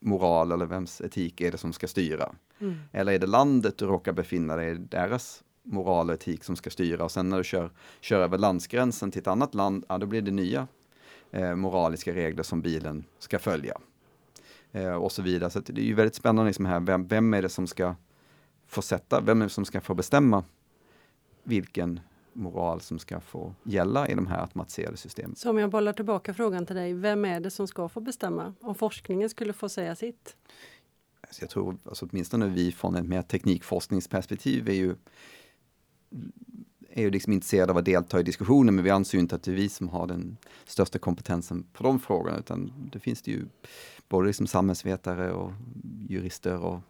moral 0.00 0.52
eller 0.52 0.66
vems 0.66 1.00
etik 1.00 1.40
är 1.40 1.52
det 1.52 1.58
som 1.58 1.72
ska 1.72 1.88
styra? 1.88 2.34
Mm. 2.58 2.76
Eller 2.92 3.12
är 3.12 3.18
det 3.18 3.26
landet 3.26 3.78
du 3.78 3.86
råkar 3.86 4.12
befinna 4.12 4.56
dig 4.56 4.70
i, 4.70 4.74
deras 4.74 5.44
moral 5.62 6.08
och 6.08 6.14
etik 6.14 6.44
som 6.44 6.56
ska 6.56 6.70
styra 6.70 7.04
och 7.04 7.10
sen 7.10 7.28
när 7.28 7.38
du 7.38 7.44
kör, 7.44 7.70
kör 8.00 8.20
över 8.20 8.38
landsgränsen 8.38 9.10
till 9.10 9.20
ett 9.20 9.26
annat 9.26 9.54
land, 9.54 9.84
ja, 9.88 9.98
då 9.98 10.06
blir 10.06 10.22
det 10.22 10.30
nya 10.30 10.66
eh, 11.30 11.54
moraliska 11.54 12.14
regler 12.14 12.42
som 12.42 12.60
bilen 12.60 13.04
ska 13.18 13.38
följa. 13.38 13.78
Eh, 14.72 14.94
och 14.94 15.12
så 15.12 15.22
vidare. 15.22 15.50
Så 15.50 15.60
det 15.60 15.80
är 15.80 15.84
ju 15.84 15.94
väldigt 15.94 16.14
spännande 16.14 16.48
liksom 16.48 16.66
här, 16.66 16.80
vem, 16.80 17.06
vem 17.06 17.34
är 17.34 17.42
det 17.42 17.48
som 17.48 17.66
ska 17.66 17.94
få 18.66 18.82
sätta, 18.82 19.20
vem 19.20 19.40
är 19.42 19.46
det 19.46 19.50
som 19.50 19.64
ska 19.64 19.80
få 19.80 19.94
bestämma 19.94 20.44
vilken 21.42 22.00
moral 22.38 22.80
som 22.80 22.98
ska 22.98 23.20
få 23.20 23.54
gälla 23.62 24.08
i 24.08 24.14
de 24.14 24.26
här 24.26 24.40
automatiserade 24.40 24.96
systemen. 24.96 25.36
Så 25.36 25.50
om 25.50 25.58
jag 25.58 25.70
bollar 25.70 25.92
tillbaka 25.92 26.34
frågan 26.34 26.66
till 26.66 26.76
dig, 26.76 26.94
vem 26.94 27.24
är 27.24 27.40
det 27.40 27.50
som 27.50 27.68
ska 27.68 27.88
få 27.88 28.00
bestämma? 28.00 28.54
Om 28.60 28.74
forskningen 28.74 29.30
skulle 29.30 29.52
få 29.52 29.68
säga 29.68 29.96
sitt? 29.96 30.36
Alltså 31.20 31.42
jag 31.42 31.50
tror, 31.50 31.76
alltså 31.84 32.08
åtminstone 32.10 32.46
vi 32.46 32.72
från 32.72 32.96
ett 32.96 33.06
mer 33.06 33.22
teknikforskningsperspektiv 33.22 34.68
är 34.68 34.74
ju 34.74 34.94
är 36.90 37.02
ju 37.02 37.10
liksom 37.10 37.32
intresserade 37.32 37.72
av 37.72 37.78
att 37.78 37.84
delta 37.84 38.20
i 38.20 38.22
diskussionen 38.22 38.74
men 38.74 38.84
vi 38.84 38.90
anser 38.90 39.18
inte 39.18 39.34
att 39.34 39.42
det 39.42 39.50
är 39.50 39.54
vi 39.54 39.68
som 39.68 39.88
har 39.88 40.06
den 40.06 40.36
största 40.64 40.98
kompetensen 40.98 41.66
på 41.72 41.82
de 41.82 42.00
frågorna 42.00 42.38
utan 42.38 42.72
det 42.92 42.98
finns 42.98 43.22
det 43.22 43.30
ju 43.30 43.44
både 44.08 44.26
liksom 44.26 44.46
samhällsvetare 44.46 45.32
och 45.32 45.52
jurister 46.08 46.58
och 46.58 46.80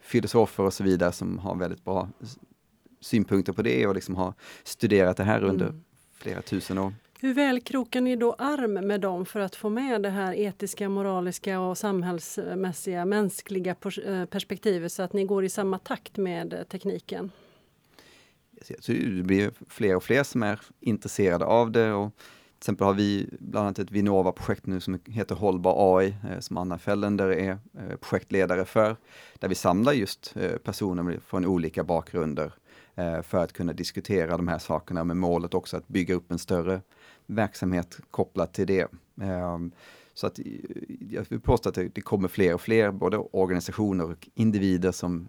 filosofer 0.00 0.64
och 0.64 0.74
så 0.74 0.84
vidare 0.84 1.12
som 1.12 1.38
har 1.38 1.56
väldigt 1.56 1.84
bra 1.84 2.08
synpunkter 3.06 3.52
på 3.52 3.62
det 3.62 3.86
och 3.86 3.94
liksom 3.94 4.14
har 4.14 4.34
studerat 4.64 5.16
det 5.16 5.24
här 5.24 5.44
under 5.44 5.66
mm. 5.66 5.84
flera 6.14 6.42
tusen 6.42 6.78
år. 6.78 6.92
Hur 7.20 7.34
väl 7.34 7.60
krokar 7.60 8.00
ni 8.00 8.16
då 8.16 8.32
arm 8.32 8.72
med 8.72 9.00
dem 9.00 9.26
för 9.26 9.40
att 9.40 9.56
få 9.56 9.68
med 9.68 10.02
det 10.02 10.10
här 10.10 10.34
etiska, 10.34 10.88
moraliska 10.88 11.60
och 11.60 11.78
samhällsmässiga, 11.78 13.04
mänskliga 13.04 13.76
eh, 14.06 14.24
perspektivet 14.24 14.92
så 14.92 15.02
att 15.02 15.12
ni 15.12 15.24
går 15.24 15.44
i 15.44 15.48
samma 15.48 15.78
takt 15.78 16.16
med 16.16 16.64
tekniken? 16.68 17.30
det 18.86 19.22
blir 19.22 19.50
fler 19.68 19.96
och 19.96 20.02
fler 20.02 20.22
som 20.22 20.42
är 20.42 20.60
intresserade 20.80 21.44
av 21.44 21.70
det. 21.70 21.92
Och 21.92 22.12
till 22.16 22.58
exempel 22.58 22.86
har 22.86 22.94
vi 22.94 23.28
bland 23.38 23.66
annat 23.66 23.78
ett 23.78 23.90
Vinnova-projekt 23.90 24.66
nu 24.66 24.80
som 24.80 25.00
heter 25.06 25.34
Hållbar 25.34 25.98
AI, 25.98 26.16
eh, 26.30 26.40
som 26.40 26.56
Anna 26.56 26.78
Fällender 26.78 27.28
är 27.28 27.50
eh, 27.50 27.96
projektledare 28.00 28.64
för, 28.64 28.96
där 29.38 29.48
vi 29.48 29.54
samlar 29.54 29.92
just 29.92 30.34
personer 30.64 31.20
från 31.26 31.46
olika 31.46 31.84
bakgrunder 31.84 32.52
för 33.22 33.38
att 33.38 33.52
kunna 33.52 33.72
diskutera 33.72 34.36
de 34.36 34.48
här 34.48 34.58
sakerna 34.58 35.04
med 35.04 35.16
målet 35.16 35.54
också 35.54 35.76
att 35.76 35.88
bygga 35.88 36.14
upp 36.14 36.32
en 36.32 36.38
större 36.38 36.80
verksamhet 37.26 37.98
kopplat 38.10 38.52
till 38.52 38.66
det. 38.66 38.88
Ehm, 39.20 39.72
så 40.14 40.26
att 40.26 40.38
jag 41.10 41.26
vill 41.28 41.40
påstå 41.40 41.68
att 41.68 41.74
det 41.74 42.00
kommer 42.00 42.28
fler 42.28 42.54
och 42.54 42.60
fler, 42.60 42.90
både 42.90 43.16
organisationer 43.16 44.10
och 44.10 44.28
individer 44.34 44.92
som 44.92 45.28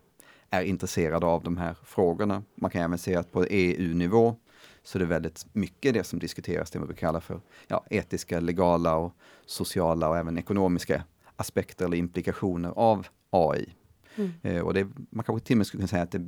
är 0.50 0.62
intresserade 0.62 1.25
av 1.25 1.43
de 1.43 1.57
här 1.57 1.75
frågorna. 1.83 2.43
Man 2.55 2.71
kan 2.71 2.81
även 2.81 2.97
se 2.97 3.15
att 3.15 3.31
på 3.31 3.43
EU-nivå 3.43 4.36
så 4.83 4.97
är 4.97 5.00
det 5.00 5.05
väldigt 5.05 5.45
mycket 5.53 5.93
det 5.93 6.03
som 6.03 6.19
diskuteras, 6.19 6.71
det 6.71 6.79
vi 6.79 6.93
kallar 6.93 7.19
för 7.19 7.41
ja, 7.67 7.86
etiska, 7.89 8.39
legala 8.39 8.95
och 8.95 9.13
sociala 9.45 10.09
och 10.09 10.17
även 10.17 10.38
ekonomiska 10.38 11.03
aspekter 11.36 11.86
eller 11.86 11.97
implikationer 11.97 12.74
av 12.75 13.07
AI. 13.29 13.74
Mm. 14.15 14.31
Eh, 14.41 14.62
och 14.62 14.74
det, 14.74 14.88
man 15.09 15.25
kanske 15.25 15.45
till 15.45 15.53
och 15.53 15.57
med 15.57 15.67
skulle 15.67 15.81
kunna 15.81 15.88
säga 15.88 16.03
att 16.03 16.12
det, 16.12 16.27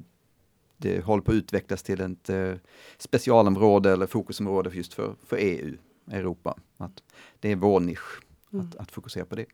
det 0.80 1.06
håller 1.06 1.24
på 1.24 1.32
att 1.32 1.36
utvecklas 1.36 1.84
till 1.84 2.02
ett 2.02 2.30
eh, 2.30 2.54
specialområde 2.98 3.92
eller 3.92 4.08
fokusområde 4.08 4.70
just 4.74 4.94
för, 4.94 5.16
för 5.28 5.38
EU, 5.38 5.78
Europa. 6.12 6.58
Att 6.78 7.04
det 7.40 7.52
är 7.52 7.56
vår 7.56 7.80
nisch 7.80 8.22
mm. 8.54 8.66
att, 8.66 8.76
att 8.76 8.92
fokusera 8.92 9.26
på 9.26 9.36
det. 9.36 9.46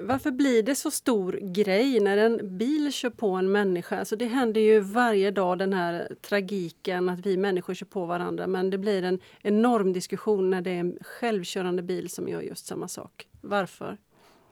Varför 0.00 0.30
blir 0.30 0.62
det 0.62 0.74
så 0.74 0.90
stor 0.90 1.32
grej 1.42 2.00
när 2.00 2.16
en 2.16 2.58
bil 2.58 2.92
kör 2.92 3.10
på 3.10 3.30
en 3.30 3.52
människa? 3.52 3.98
Alltså 3.98 4.16
det 4.16 4.26
händer 4.26 4.60
ju 4.60 4.80
varje 4.80 5.30
dag 5.30 5.58
den 5.58 5.72
här 5.72 6.14
tragiken 6.22 7.08
att 7.08 7.26
vi 7.26 7.36
människor 7.36 7.74
kör 7.74 7.86
på 7.86 8.06
varandra 8.06 8.46
men 8.46 8.70
det 8.70 8.78
blir 8.78 9.02
en 9.02 9.20
enorm 9.42 9.92
diskussion 9.92 10.50
när 10.50 10.60
det 10.60 10.70
är 10.70 10.80
en 10.80 10.98
självkörande 11.00 11.82
bil 11.82 12.08
som 12.08 12.28
gör 12.28 12.40
just 12.40 12.66
samma 12.66 12.88
sak. 12.88 13.28
Varför? 13.40 13.96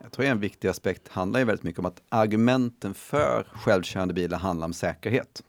Jag 0.03 0.13
tror 0.13 0.27
en 0.27 0.41
viktig 0.41 0.69
aspekt 0.69 1.09
handlar 1.09 1.41
ju 1.41 1.47
väldigt 1.47 1.65
mycket 1.65 1.79
om 1.79 1.87
att 1.87 2.03
argumenten 2.09 2.95
för 2.95 3.47
självkörande 3.53 4.15
bilar 4.15 4.39
handlar 4.39 4.65
om 4.65 4.73
säkerhet. 4.73 5.43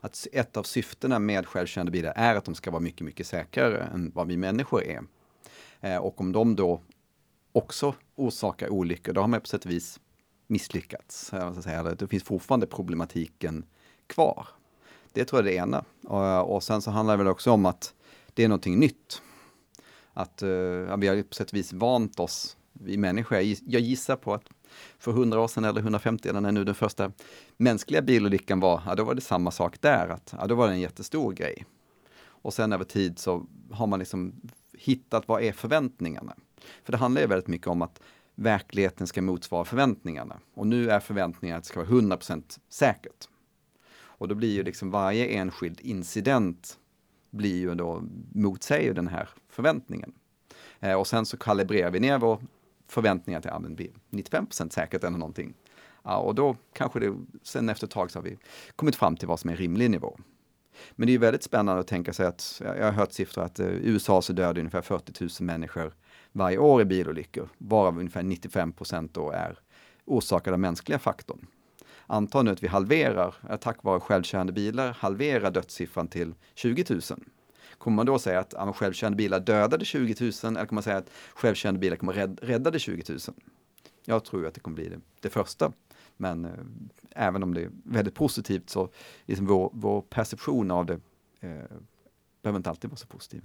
Att 0.00 0.26
ett 0.32 0.56
av 0.56 0.62
syftena 0.62 1.18
med 1.18 1.46
självkörande 1.46 1.92
bilar 1.92 2.12
är 2.16 2.36
att 2.36 2.44
de 2.44 2.54
ska 2.54 2.70
vara 2.70 2.80
mycket, 2.80 3.00
mycket 3.00 3.26
säkrare 3.26 3.82
än 3.82 4.12
vad 4.14 4.26
vi 4.26 4.36
människor 4.36 4.82
är. 4.84 5.02
Eh, 5.80 5.96
och 5.96 6.20
om 6.20 6.32
de 6.32 6.56
då 6.56 6.80
också 7.52 7.94
orsakar 8.14 8.68
olyckor, 8.68 9.12
då 9.12 9.20
har 9.20 9.28
man 9.28 9.40
på 9.40 9.46
sätt 9.46 9.64
och 9.64 9.70
vis 9.70 10.00
misslyckats. 10.46 11.32
Eh, 11.32 11.84
det 11.84 12.08
finns 12.08 12.24
fortfarande 12.24 12.66
problematiken 12.66 13.64
kvar. 14.06 14.48
Det 15.12 15.24
tror 15.24 15.42
jag 15.42 15.48
är 15.48 15.52
det 15.52 15.56
ena. 15.56 15.84
Och, 16.04 16.54
och 16.54 16.62
sen 16.62 16.82
så 16.82 16.90
handlar 16.90 17.14
det 17.14 17.18
väl 17.24 17.32
också 17.32 17.50
om 17.50 17.66
att 17.66 17.94
det 18.34 18.44
är 18.44 18.48
någonting 18.48 18.78
nytt. 18.78 19.22
Att 20.12 20.42
uh, 20.42 20.96
vi 20.96 21.08
har 21.08 21.22
på 21.22 21.34
sätt 21.34 21.50
och 21.50 21.56
vis 21.56 21.72
vant 21.72 22.20
oss, 22.20 22.56
vi 22.72 22.96
människor, 22.96 23.38
jag 23.66 23.80
gissar 23.80 24.16
på 24.16 24.34
att 24.34 24.44
för 24.98 25.10
100 25.10 25.40
år 25.40 25.48
sedan 25.48 25.64
eller 25.64 25.80
150 25.80 26.28
eller 26.28 26.40
när 26.40 26.52
nu 26.52 26.64
den 26.64 26.74
första 26.74 27.12
mänskliga 27.56 28.02
bilolyckan 28.02 28.60
var, 28.60 28.82
ja, 28.86 28.94
då 28.94 29.04
var 29.04 29.14
det 29.14 29.20
samma 29.20 29.50
sak 29.50 29.80
där, 29.80 30.08
att 30.08 30.34
ja, 30.38 30.46
då 30.46 30.54
var 30.54 30.66
det 30.66 30.72
en 30.72 30.80
jättestor 30.80 31.32
grej. 31.32 31.66
Och 32.42 32.54
sen 32.54 32.72
över 32.72 32.84
tid 32.84 33.18
så 33.18 33.46
har 33.70 33.86
man 33.86 33.98
liksom 33.98 34.32
hittat 34.72 35.28
vad 35.28 35.42
är 35.42 35.52
förväntningarna? 35.52 36.34
För 36.84 36.92
det 36.92 36.98
handlar 36.98 37.20
ju 37.20 37.26
väldigt 37.26 37.48
mycket 37.48 37.66
om 37.66 37.82
att 37.82 38.00
verkligheten 38.34 39.06
ska 39.06 39.22
motsvara 39.22 39.64
förväntningarna. 39.64 40.40
Och 40.54 40.66
nu 40.66 40.90
är 40.90 41.00
förväntningarna 41.00 41.58
att 41.58 41.64
det 41.64 41.68
ska 41.68 41.80
vara 41.80 41.88
100% 41.88 42.58
säkert. 42.68 43.28
Och 44.20 44.28
då 44.28 44.34
blir 44.34 44.54
ju 44.54 44.62
liksom 44.62 44.90
varje 44.90 45.26
enskild 45.26 45.80
incident 45.80 46.78
blir 47.30 47.56
ju 47.56 47.74
då 47.74 48.02
motsäger 48.32 48.94
den 48.94 49.08
här 49.08 49.28
förväntningen. 49.48 50.12
Eh, 50.80 50.94
och 50.94 51.06
sen 51.06 51.26
så 51.26 51.36
kalibrerar 51.36 51.90
vi 51.90 52.00
ner 52.00 52.18
vår 52.18 52.42
förväntningar 52.90 53.40
till 53.40 53.50
att 53.50 53.62
ja, 53.62 53.86
95% 54.10 54.70
säkert 54.70 55.04
eller 55.04 55.18
någonting. 55.18 55.54
Ja, 56.02 56.16
och 56.16 56.34
då 56.34 56.56
kanske 56.72 57.00
det, 57.00 57.16
sen 57.42 57.68
efter 57.68 57.86
ett 57.86 57.92
tag 57.92 58.10
så 58.10 58.18
har 58.18 58.24
vi 58.24 58.38
kommit 58.76 58.96
fram 58.96 59.16
till 59.16 59.28
vad 59.28 59.40
som 59.40 59.50
är 59.50 59.56
rimlig 59.56 59.90
nivå. 59.90 60.18
Men 60.90 61.06
det 61.06 61.14
är 61.14 61.18
väldigt 61.18 61.42
spännande 61.42 61.80
att 61.80 61.86
tänka 61.86 62.12
sig 62.12 62.26
att, 62.26 62.62
jag 62.64 62.84
har 62.84 62.92
hört 62.92 63.12
siffror 63.12 63.44
att 63.44 63.60
i 63.60 63.62
eh, 63.62 63.68
USA 63.68 64.22
så 64.22 64.32
dör 64.32 64.54
det 64.54 64.60
ungefär 64.60 64.82
40 64.82 65.24
000 65.24 65.30
människor 65.40 65.94
varje 66.32 66.58
år 66.58 66.82
i 66.82 66.84
bilolyckor, 66.84 67.48
varav 67.58 67.98
ungefär 67.98 68.22
95 68.22 68.72
procent 68.72 69.14
då 69.14 69.30
är 69.30 69.58
orsakade 70.04 70.54
av 70.54 70.60
mänskliga 70.60 70.98
faktorn. 70.98 71.46
Anta 72.06 72.42
nu 72.42 72.50
att 72.50 72.62
vi 72.62 72.66
halverar, 72.66 73.34
eh, 73.50 73.56
tack 73.56 73.82
vare 73.82 74.00
självkörande 74.00 74.52
bilar, 74.52 74.92
halverar 74.92 75.50
dödssiffran 75.50 76.08
till 76.08 76.34
20 76.54 76.84
000. 76.88 77.00
Kommer 77.80 77.96
man 77.96 78.06
då 78.06 78.18
säga 78.18 78.40
att 78.40 78.54
ja, 78.56 78.72
självkörande 78.72 79.16
bilar 79.16 79.40
dödade 79.40 79.84
20 79.84 80.14
000 80.20 80.32
eller 80.42 80.66
kommer 80.66 80.74
man 80.74 80.82
säga 80.82 80.96
att 80.96 81.10
självkörande 81.34 81.80
bilar 81.80 81.96
kommer 81.96 82.12
rädd, 82.12 82.38
räddade 82.42 82.78
20 82.78 83.02
000? 83.08 83.18
Jag 84.04 84.24
tror 84.24 84.46
att 84.46 84.54
det 84.54 84.60
kommer 84.60 84.74
bli 84.74 84.88
det, 84.88 85.00
det 85.20 85.28
första. 85.28 85.72
Men 86.16 86.44
eh, 86.44 86.50
även 87.10 87.42
om 87.42 87.54
det 87.54 87.62
är 87.62 87.70
väldigt 87.84 88.14
positivt 88.14 88.70
så 88.70 88.88
liksom 89.26 89.46
vår, 89.46 89.70
vår 89.72 90.00
perception 90.00 90.70
av 90.70 90.86
det 90.86 91.00
eh, 91.40 91.50
behöver 92.42 92.56
inte 92.56 92.70
alltid 92.70 92.90
vara 92.90 92.96
så 92.98 93.06
positiv. 93.06 93.42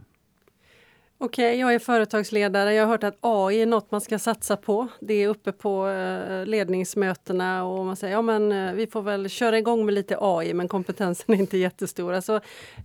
Okej, 1.18 1.50
okay, 1.50 1.60
jag 1.60 1.74
är 1.74 1.80
företagsledare. 1.80 2.74
Jag 2.74 2.84
har 2.84 2.92
hört 2.92 3.04
att 3.04 3.18
AI 3.22 3.62
är 3.62 3.66
något 3.66 3.92
man 3.92 4.02
ska 4.02 4.20
satsa 4.20 4.58
på. 4.58 4.88
Det 5.00 5.14
är 5.14 5.28
uppe 5.28 5.52
på 5.52 5.88
eh, 5.88 6.46
ledningsmötena 6.46 7.64
och 7.64 7.86
man 7.86 7.96
säger 7.96 8.14
ja 8.14 8.22
men 8.22 8.52
eh, 8.52 8.74
vi 8.74 8.88
får 8.88 9.02
väl 9.02 9.30
köra 9.30 9.58
igång 9.58 9.86
med 9.86 9.94
lite 9.94 10.18
AI 10.22 10.54
men 10.54 10.68
kompetensen 10.68 11.36
är 11.36 11.40
inte 11.40 11.58
jättestor. 11.58 12.14
Alltså, 12.14 12.36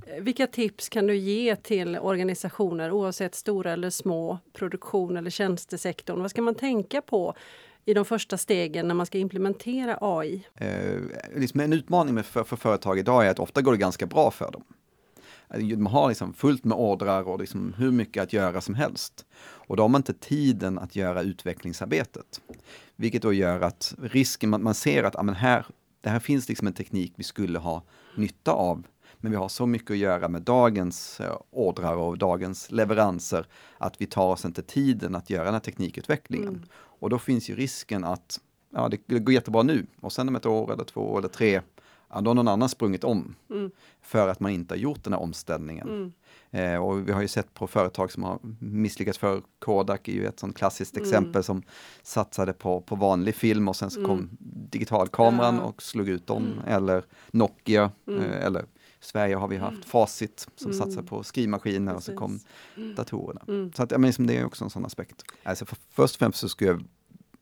eh, 0.07 0.23
vilka 0.23 0.47
tips 0.47 0.89
kan 0.89 1.07
du 1.07 1.17
ge 1.17 1.57
till 1.57 1.99
organisationer 1.99 2.91
oavsett 2.93 3.35
stora 3.35 3.73
eller 3.73 3.91
små, 3.91 4.39
produktion 4.53 5.17
eller 5.17 5.31
tjänstesektorn? 5.31 6.21
Vad 6.21 6.31
ska 6.31 6.43
man 6.43 6.55
tänka 6.55 7.03
på 7.03 7.35
i 7.85 7.95
de 7.95 8.05
första 8.05 8.37
stegen 8.37 8.89
när 8.89 8.95
man 8.95 9.07
ska 9.07 9.19
implementera 9.19 9.99
AI? 10.01 10.47
Eh, 10.55 10.69
liksom 11.37 11.61
en 11.61 11.73
utmaning 11.73 12.23
för, 12.23 12.45
för 12.45 12.57
företag 12.57 12.99
idag 12.99 13.27
är 13.27 13.31
att 13.31 13.39
ofta 13.39 13.63
går 13.63 13.73
det 13.73 13.79
ganska 13.79 14.07
bra 14.07 14.31
för 14.31 14.51
dem. 14.51 14.65
Man 15.59 15.93
har 15.93 16.09
liksom 16.09 16.33
fullt 16.33 16.65
med 16.65 16.79
ordrar 16.79 17.29
och 17.29 17.39
liksom 17.39 17.75
hur 17.77 17.93
mycket 17.93 18.23
att 18.23 18.33
göra 18.33 18.61
som 18.61 18.75
helst. 18.75 19.27
Och 19.41 19.77
då 19.77 19.83
har 19.83 19.89
man 19.89 19.99
inte 19.99 20.15
tiden 20.15 20.79
att 20.79 20.97
göra 20.97 21.23
utvecklingsarbetet. 21.23 22.41
Vilket 22.97 23.23
då 23.23 23.33
gör 23.33 23.61
att 23.61 23.95
risken, 23.99 24.51
man, 24.51 24.63
man 24.63 24.75
ser 24.75 25.05
att 25.05 25.17
amen, 25.17 25.35
här, 25.35 25.67
det 26.01 26.09
här 26.09 26.21
finns 26.21 26.49
liksom 26.49 26.67
en 26.67 26.73
teknik 26.73 27.13
vi 27.17 27.25
skulle 27.25 27.59
ha 27.59 27.83
nytta 28.17 28.53
av. 28.53 28.87
Men 29.17 29.33
vi 29.33 29.39
har 29.39 29.49
så 29.49 29.67
mycket 29.67 29.91
att 29.91 29.99
göra 29.99 30.29
med 30.29 30.43
dagens 30.43 31.21
eh, 31.21 31.37
ordrar 31.51 31.97
och 31.97 32.19
dagens 32.19 32.71
leveranser 32.71 33.47
att 33.79 34.01
vi 34.01 34.07
tar 34.07 34.27
oss 34.27 34.45
inte 34.45 34.63
tiden 34.63 35.15
att 35.15 35.31
göra 35.31 35.45
den 35.45 35.55
här 35.55 35.61
teknikutvecklingen. 35.61 36.49
Mm. 36.49 36.63
Och 36.73 37.11
då 37.11 37.19
finns 37.19 37.51
ju 37.51 37.57
risken 37.57 38.05
att 38.05 38.41
ja, 38.75 38.89
det, 38.89 38.99
det 39.07 39.19
går 39.19 39.35
jättebra 39.35 39.63
nu 39.63 39.87
och 40.01 40.13
sen 40.13 40.29
om 40.29 40.37
ett 40.37 40.47
år 40.47 40.73
eller 40.73 40.85
två 40.85 41.19
eller 41.19 41.29
tre 41.29 41.61
ja, 42.11 42.21
då 42.21 42.31
har 42.31 42.35
någon 42.35 42.49
annan 42.49 42.69
sprungit 42.69 43.05
om 43.05 43.35
mm. 43.51 43.71
för 44.03 44.29
att 44.29 44.41
man 44.41 44.51
inte 44.51 44.75
har 44.75 44.79
gjort 44.79 45.05
den 45.05 45.13
här 45.13 45.21
omställningen. 45.21 45.89
Mm. 45.89 46.13
Eh, 46.51 46.85
och 46.85 47.09
vi 47.09 47.13
har 47.13 47.23
ju 47.23 47.29
sett 47.29 47.55
på 47.55 47.67
företag 47.67 48.13
som 48.13 48.23
har 48.23 48.39
misslyckats 48.59 49.19
för 49.19 49.43
Kodak 49.59 50.09
är 50.09 50.13
ju 50.13 50.27
ett 50.27 50.41
sånt 50.41 50.57
klassiskt 50.57 50.97
mm. 50.97 51.09
exempel 51.09 51.45
som 51.45 51.63
satsade 52.03 52.53
på, 52.53 52.81
på 52.81 52.97
vanlig 52.97 53.35
film 53.35 53.69
och 53.69 53.77
sen 53.77 53.91
så 53.91 54.05
kom 54.05 54.19
mm. 54.19 54.37
digitalkameran 54.71 55.57
ja. 55.57 55.63
och 55.63 55.83
slog 55.83 56.09
ut 56.09 56.27
dem. 56.27 56.47
Mm. 56.47 56.65
Eller 56.67 57.05
Nokia 57.31 57.91
eh, 58.07 58.45
eller 58.47 58.65
Sverige 59.01 59.37
har 59.37 59.49
vi 59.49 59.57
haft 59.57 59.75
mm. 59.75 59.83
Facit 59.83 60.49
som 60.57 60.71
mm. 60.71 60.79
satsar 60.83 61.03
på 61.03 61.23
skrivmaskiner 61.23 61.93
Precis. 61.93 62.09
och 62.09 62.15
så 62.15 62.19
kom 62.19 62.41
mm. 62.77 62.95
datorerna. 62.95 63.41
Mm. 63.49 63.73
Så 63.73 63.83
att, 63.83 63.91
men, 63.91 64.03
liksom, 64.03 64.27
det 64.27 64.37
är 64.37 64.45
också 64.45 64.65
en 64.65 64.71
sån 64.71 64.85
aspekt. 64.85 65.23
Alltså, 65.43 65.67
för, 65.67 65.77
först 65.91 66.15
och 66.15 66.19
främst 66.19 66.39
så 66.39 66.49
skulle 66.49 66.71
jag 66.71 66.85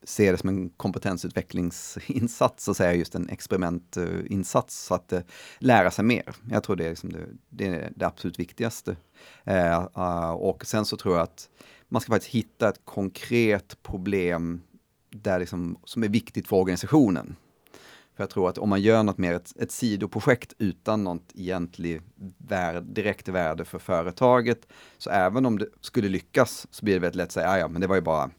se 0.02 0.32
det 0.32 0.38
som 0.38 0.48
en 0.48 0.70
kompetensutvecklingsinsats, 0.70 2.64
så 2.64 2.74
säga 2.74 2.94
just 2.94 3.14
en 3.14 3.28
experimentinsats, 3.28 4.84
så 4.84 4.94
att 4.94 5.12
uh, 5.12 5.20
lära 5.58 5.90
sig 5.90 6.04
mer. 6.04 6.34
Jag 6.50 6.62
tror 6.62 6.76
det 6.76 6.84
är, 6.84 6.90
liksom 6.90 7.12
det, 7.12 7.26
det, 7.48 7.66
är 7.66 7.92
det 7.96 8.06
absolut 8.06 8.38
viktigaste. 8.38 8.96
Uh, 9.48 9.88
uh, 9.96 10.30
och 10.30 10.66
sen 10.66 10.84
så 10.84 10.96
tror 10.96 11.14
jag 11.14 11.22
att 11.22 11.48
man 11.88 12.02
ska 12.02 12.12
faktiskt 12.12 12.34
hitta 12.34 12.68
ett 12.68 12.80
konkret 12.84 13.82
problem 13.82 14.62
där 15.10 15.40
liksom, 15.40 15.78
som 15.84 16.02
är 16.02 16.08
viktigt 16.08 16.48
för 16.48 16.56
organisationen. 16.56 17.36
För 18.16 18.22
jag 18.22 18.30
tror 18.30 18.48
att 18.48 18.58
om 18.58 18.68
man 18.68 18.80
gör 18.80 19.02
något 19.02 19.18
mer, 19.18 19.34
ett, 19.34 19.52
ett 19.56 19.72
sidoprojekt 19.72 20.54
utan 20.58 21.04
något 21.04 21.32
egentligt 21.34 22.02
värde, 22.38 22.80
direkt 22.80 23.28
värde 23.28 23.64
för 23.64 23.78
företaget, 23.78 24.68
så 24.98 25.10
även 25.10 25.46
om 25.46 25.58
det 25.58 25.66
skulle 25.80 26.08
lyckas 26.08 26.66
så 26.70 26.84
blir 26.84 26.94
det 26.94 27.00
väldigt 27.00 27.16
lätt 27.16 27.26
att 27.26 27.32
säga, 27.32 27.58
ja 27.58 27.68
men 27.68 27.80
det 27.80 27.86
var 27.86 27.94
ju 27.94 28.00
bara 28.00 28.30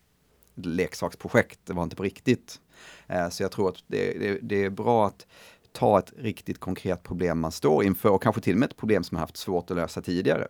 leksaksprojekt, 0.66 1.60
det 1.64 1.74
var 1.74 1.84
inte 1.84 1.96
på 1.96 2.04
riktigt. 2.04 2.62
Eh, 3.08 3.30
så 3.30 3.44
jag 3.44 3.52
tror 3.52 3.70
att 3.70 3.84
det, 3.88 4.20
det, 4.20 4.40
det, 4.42 4.64
är 4.64 4.70
bra 4.70 5.08
att 5.08 5.28
ta 5.72 6.00
ett 6.00 6.14
riktigt 6.18 6.60
konkret 6.60 7.04
problem 7.04 7.40
man 7.40 7.52
står 7.52 7.84
inför 7.84 8.10
och 8.10 8.24
kanske 8.24 8.42
till 8.42 8.54
och 8.54 8.60
med 8.60 8.70
ett 8.70 8.78
problem 8.78 9.04
som 9.04 9.16
man 9.16 9.20
haft 9.20 9.38
svårt 9.38 9.72
att 9.72 9.78
lösa 9.78 10.02
tidigare. 10.02 10.48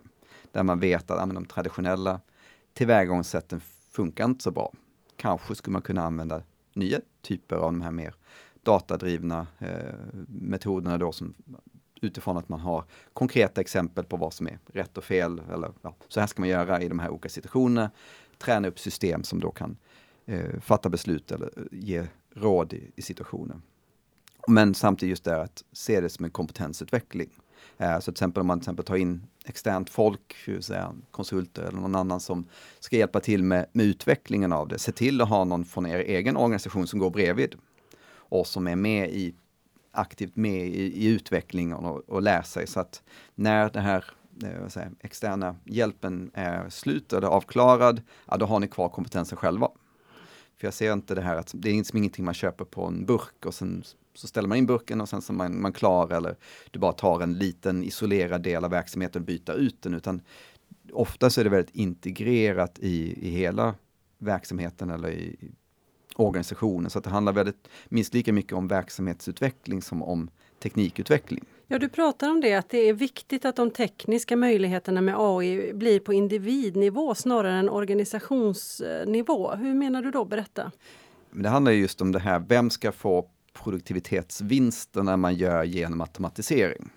Där 0.52 0.62
man 0.62 0.80
vet 0.80 1.10
att 1.10 1.18
ja, 1.18 1.26
de 1.26 1.44
traditionella 1.44 2.20
tillvägagångssätten 2.74 3.60
funkar 3.90 4.24
inte 4.24 4.42
så 4.42 4.50
bra. 4.50 4.72
Kanske 5.16 5.54
skulle 5.54 5.72
man 5.72 5.82
kunna 5.82 6.02
använda 6.02 6.42
nya 6.72 7.00
typer 7.22 7.56
av 7.56 7.72
de 7.72 7.80
här 7.80 7.90
mer 7.90 8.14
datadrivna 8.62 9.46
eh, 9.58 9.94
metoderna 10.28 10.98
då 10.98 11.12
som 11.12 11.34
utifrån 12.00 12.36
att 12.36 12.48
man 12.48 12.60
har 12.60 12.84
konkreta 13.12 13.60
exempel 13.60 14.04
på 14.04 14.16
vad 14.16 14.32
som 14.32 14.46
är 14.46 14.58
rätt 14.66 14.98
och 14.98 15.04
fel. 15.04 15.42
Eller, 15.52 15.72
ja, 15.82 15.94
så 16.08 16.20
här 16.20 16.26
ska 16.26 16.42
man 16.42 16.48
göra 16.48 16.82
i 16.82 16.88
de 16.88 16.98
här 16.98 17.10
olika 17.10 17.28
situationerna. 17.28 17.90
Träna 18.38 18.68
upp 18.68 18.78
system 18.78 19.24
som 19.24 19.40
då 19.40 19.50
kan 19.50 19.76
eh, 20.26 20.60
fatta 20.60 20.88
beslut 20.88 21.32
eller 21.32 21.50
eh, 21.56 21.62
ge 21.70 22.06
råd 22.34 22.72
i, 22.72 22.92
i 22.96 23.02
situationen. 23.02 23.62
Men 24.48 24.74
samtidigt 24.74 25.10
just 25.10 25.24
det 25.24 25.42
att 25.42 25.64
se 25.72 26.00
det 26.00 26.08
som 26.08 26.24
en 26.24 26.30
kompetensutveckling. 26.30 27.30
Eh, 27.78 27.96
så 27.96 28.02
till 28.02 28.12
exempel 28.12 28.40
om 28.40 28.46
man 28.46 28.58
till 28.58 28.64
exempel 28.64 28.84
tar 28.84 28.96
in 28.96 29.22
externt 29.44 29.90
folk, 29.90 30.48
säga, 30.60 30.94
konsulter 31.10 31.62
eller 31.62 31.80
någon 31.80 31.94
annan 31.94 32.20
som 32.20 32.46
ska 32.80 32.96
hjälpa 32.96 33.20
till 33.20 33.42
med, 33.42 33.66
med 33.72 33.86
utvecklingen 33.86 34.52
av 34.52 34.68
det. 34.68 34.78
Se 34.78 34.92
till 34.92 35.20
att 35.20 35.28
ha 35.28 35.44
någon 35.44 35.64
från 35.64 35.86
er 35.86 35.98
egen 35.98 36.36
organisation 36.36 36.86
som 36.86 36.98
går 36.98 37.10
bredvid 37.10 37.54
och 38.12 38.46
som 38.46 38.66
är 38.66 38.76
med 38.76 39.10
i 39.10 39.34
aktivt 39.92 40.36
med 40.36 40.66
i, 40.66 41.04
i 41.04 41.06
utvecklingen 41.06 41.76
och, 41.76 42.08
och 42.08 42.22
lär 42.22 42.42
sig 42.42 42.66
så 42.66 42.80
att 42.80 43.02
när 43.34 43.70
den 43.70 43.82
här 43.82 44.04
eh, 44.44 44.68
säga, 44.68 44.90
externa 45.00 45.56
hjälpen 45.64 46.30
är 46.34 46.70
slut 46.70 47.12
eller 47.12 47.28
avklarad, 47.28 48.02
ja, 48.26 48.36
då 48.36 48.46
har 48.46 48.60
ni 48.60 48.68
kvar 48.68 48.88
kompetensen 48.88 49.38
själva. 49.38 49.68
För 50.60 50.66
jag 50.66 50.74
ser 50.74 50.92
inte 50.92 51.14
det 51.14 51.20
här 51.20 51.36
att 51.36 51.52
det 51.54 51.70
är 51.70 51.74
liksom 51.74 51.98
ingenting 51.98 52.24
man 52.24 52.34
köper 52.34 52.64
på 52.64 52.84
en 52.84 53.06
burk 53.06 53.46
och 53.46 53.54
sen 53.54 53.84
så 54.14 54.26
ställer 54.26 54.48
man 54.48 54.58
in 54.58 54.66
burken 54.66 55.00
och 55.00 55.08
sen 55.08 55.22
så 55.22 55.32
är 55.32 55.36
man, 55.36 55.60
man 55.60 55.72
klar 55.72 56.12
eller 56.12 56.36
du 56.70 56.78
bara 56.78 56.92
tar 56.92 57.20
en 57.20 57.38
liten 57.38 57.84
isolerad 57.84 58.42
del 58.42 58.64
av 58.64 58.70
verksamheten 58.70 59.22
och 59.22 59.26
byter 59.26 59.54
ut 59.54 59.82
den 59.82 59.94
utan 59.94 60.20
ofta 60.92 61.30
så 61.30 61.40
är 61.40 61.44
det 61.44 61.50
väldigt 61.50 61.74
integrerat 61.74 62.78
i, 62.78 63.28
i 63.28 63.30
hela 63.30 63.74
verksamheten 64.18 64.90
eller 64.90 65.10
i 65.10 65.36
organisationen. 66.16 66.90
Så 66.90 66.98
att 66.98 67.04
det 67.04 67.10
handlar 67.10 67.32
väldigt, 67.32 67.68
minst 67.88 68.14
lika 68.14 68.32
mycket 68.32 68.52
om 68.52 68.68
verksamhetsutveckling 68.68 69.82
som 69.82 70.02
om 70.02 70.30
teknikutveckling. 70.62 71.44
Ja, 71.72 71.78
du 71.78 71.88
pratar 71.88 72.30
om 72.30 72.40
det, 72.40 72.54
att 72.54 72.68
det 72.68 72.78
är 72.78 72.92
viktigt 72.92 73.44
att 73.44 73.56
de 73.56 73.70
tekniska 73.70 74.36
möjligheterna 74.36 75.00
med 75.00 75.14
AI 75.18 75.72
blir 75.72 76.00
på 76.00 76.12
individnivå 76.12 77.14
snarare 77.14 77.58
än 77.58 77.68
organisationsnivå. 77.68 79.54
Hur 79.54 79.74
menar 79.74 80.02
du 80.02 80.10
då? 80.10 80.24
Berätta. 80.24 80.72
Det 81.30 81.48
handlar 81.48 81.72
just 81.72 82.00
om 82.00 82.12
det 82.12 82.18
här, 82.18 82.44
vem 82.48 82.70
ska 82.70 82.92
få 82.92 83.26
produktivitetsvinster 83.52 85.02
när 85.02 85.16
man 85.16 85.34
gör 85.34 85.64
genom 85.64 86.00
automatisering? 86.00 86.90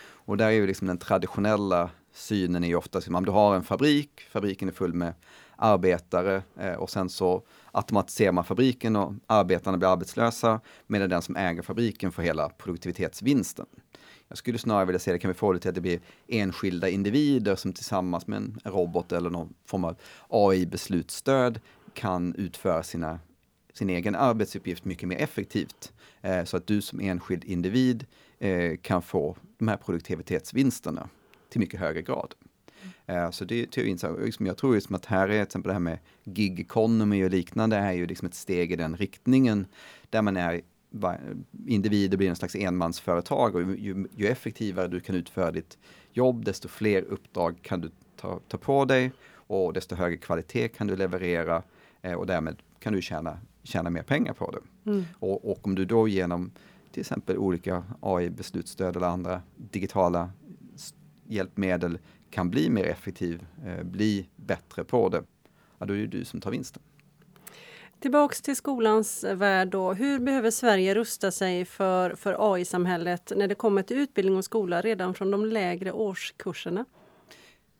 Och 0.00 0.36
där 0.36 0.46
är 0.46 0.50
ju 0.50 0.66
liksom 0.66 0.86
den 0.86 0.98
traditionella 0.98 1.90
synen 2.12 2.64
är 2.64 2.68
ju 2.68 2.76
oftast 2.76 3.08
att 3.08 3.24
du 3.24 3.30
har 3.30 3.56
en 3.56 3.64
fabrik, 3.64 4.20
fabriken 4.30 4.68
är 4.68 4.72
full 4.72 4.94
med 4.94 5.14
arbetare 5.56 6.42
eh, 6.56 6.74
och 6.74 6.90
sen 6.90 7.08
så 7.08 7.42
automatiserar 7.72 8.32
man 8.32 8.44
fabriken 8.44 8.96
och 8.96 9.12
arbetarna 9.26 9.78
blir 9.78 9.92
arbetslösa 9.92 10.60
medan 10.86 11.10
den 11.10 11.22
som 11.22 11.36
äger 11.36 11.62
fabriken 11.62 12.12
får 12.12 12.22
hela 12.22 12.48
produktivitetsvinsten. 12.48 13.66
Jag 14.28 14.38
skulle 14.38 14.58
snarare 14.58 14.84
vilja 14.84 14.98
se 14.98 15.12
det, 15.12 15.18
kan 15.18 15.28
vi 15.28 15.34
få 15.34 15.52
det 15.52 15.58
till 15.58 15.68
att 15.68 15.74
det 15.74 15.80
blir 15.80 16.00
enskilda 16.26 16.88
individer 16.88 17.56
som 17.56 17.72
tillsammans 17.72 18.26
med 18.26 18.36
en 18.36 18.60
robot 18.64 19.12
eller 19.12 19.30
någon 19.30 19.54
form 19.66 19.84
av 19.84 19.96
AI-beslutsstöd 20.28 21.60
kan 21.94 22.34
utföra 22.34 22.82
sina, 22.82 23.18
sin 23.72 23.90
egen 23.90 24.14
arbetsuppgift 24.14 24.84
mycket 24.84 25.08
mer 25.08 25.16
effektivt. 25.16 25.92
Eh, 26.20 26.44
så 26.44 26.56
att 26.56 26.66
du 26.66 26.80
som 26.80 27.00
enskild 27.00 27.44
individ 27.44 28.06
eh, 28.38 28.76
kan 28.76 29.02
få 29.02 29.36
de 29.58 29.68
här 29.68 29.76
produktivitetsvinsterna 29.76 31.08
till 31.48 31.60
mycket 31.60 31.80
högre 31.80 32.02
grad. 32.02 32.34
Eh, 33.06 33.30
så 33.30 33.44
det 33.44 33.76
är 33.78 33.84
intressant. 33.84 34.20
Liksom, 34.20 34.46
jag 34.46 34.56
tror 34.56 34.74
liksom 34.74 34.94
att 34.94 35.06
här 35.06 35.28
är 35.28 35.32
till 35.32 35.42
exempel 35.42 35.68
det 35.68 35.72
här 35.72 35.80
med 35.80 35.98
gig 36.24 36.60
economy 36.60 37.24
och 37.24 37.30
liknande 37.30 37.76
är 37.76 37.92
ju 37.92 38.06
liksom 38.06 38.28
ett 38.28 38.34
steg 38.34 38.72
i 38.72 38.76
den 38.76 38.96
riktningen 38.96 39.66
där 40.10 40.22
man 40.22 40.36
är 40.36 40.60
individer 41.66 42.16
blir 42.16 42.28
en 42.28 42.36
slags 42.36 42.54
enmansföretag 42.54 43.54
och 43.54 43.62
ju, 43.62 44.06
ju, 44.16 44.26
effektivare 44.26 44.88
du 44.88 45.00
kan 45.00 45.14
utföra 45.14 45.50
ditt 45.50 45.78
jobb, 46.12 46.44
desto 46.44 46.68
fler 46.68 47.02
uppdrag 47.02 47.58
kan 47.62 47.80
du 47.80 47.90
ta, 48.16 48.40
ta 48.48 48.58
på 48.58 48.84
dig 48.84 49.12
och 49.32 49.72
desto 49.72 49.94
högre 49.94 50.16
kvalitet 50.16 50.68
kan 50.68 50.86
du 50.86 50.96
leverera 50.96 51.62
eh, 52.02 52.12
och 52.12 52.26
därmed 52.26 52.56
kan 52.78 52.92
du 52.92 53.02
tjäna, 53.02 53.38
tjäna 53.62 53.90
mer 53.90 54.02
pengar 54.02 54.32
på 54.32 54.50
det. 54.50 54.90
Mm. 54.90 55.04
Och, 55.18 55.50
och, 55.50 55.66
om 55.66 55.74
du 55.74 55.84
då 55.84 56.08
genom 56.08 56.50
till 56.92 57.00
exempel 57.00 57.38
olika 57.38 57.84
AI-beslutsstöd 58.00 58.96
eller 58.96 59.06
andra 59.06 59.42
digitala 59.56 60.30
hjälpmedel 61.26 61.98
kan 62.30 62.50
bli 62.50 62.70
mer 62.70 62.84
effektiv, 62.84 63.46
eh, 63.66 63.82
bli 63.82 64.28
bättre 64.36 64.84
på 64.84 65.08
det, 65.08 65.22
ja, 65.78 65.86
då 65.86 65.94
är 65.94 65.98
det 65.98 66.06
du 66.06 66.24
som 66.24 66.40
tar 66.40 66.50
vinsten. 66.50 66.82
Tillbaks 68.00 68.42
till 68.42 68.56
skolans 68.56 69.24
värld 69.24 69.68
då. 69.68 69.92
Hur 69.92 70.18
behöver 70.18 70.50
Sverige 70.50 70.94
rusta 70.94 71.30
sig 71.30 71.64
för, 71.64 72.14
för 72.14 72.54
AI-samhället 72.54 73.32
när 73.36 73.48
det 73.48 73.54
kommer 73.54 73.82
till 73.82 73.98
utbildning 73.98 74.36
och 74.36 74.44
skola 74.44 74.80
redan 74.80 75.14
från 75.14 75.30
de 75.30 75.46
lägre 75.46 75.92
årskurserna? 75.92 76.84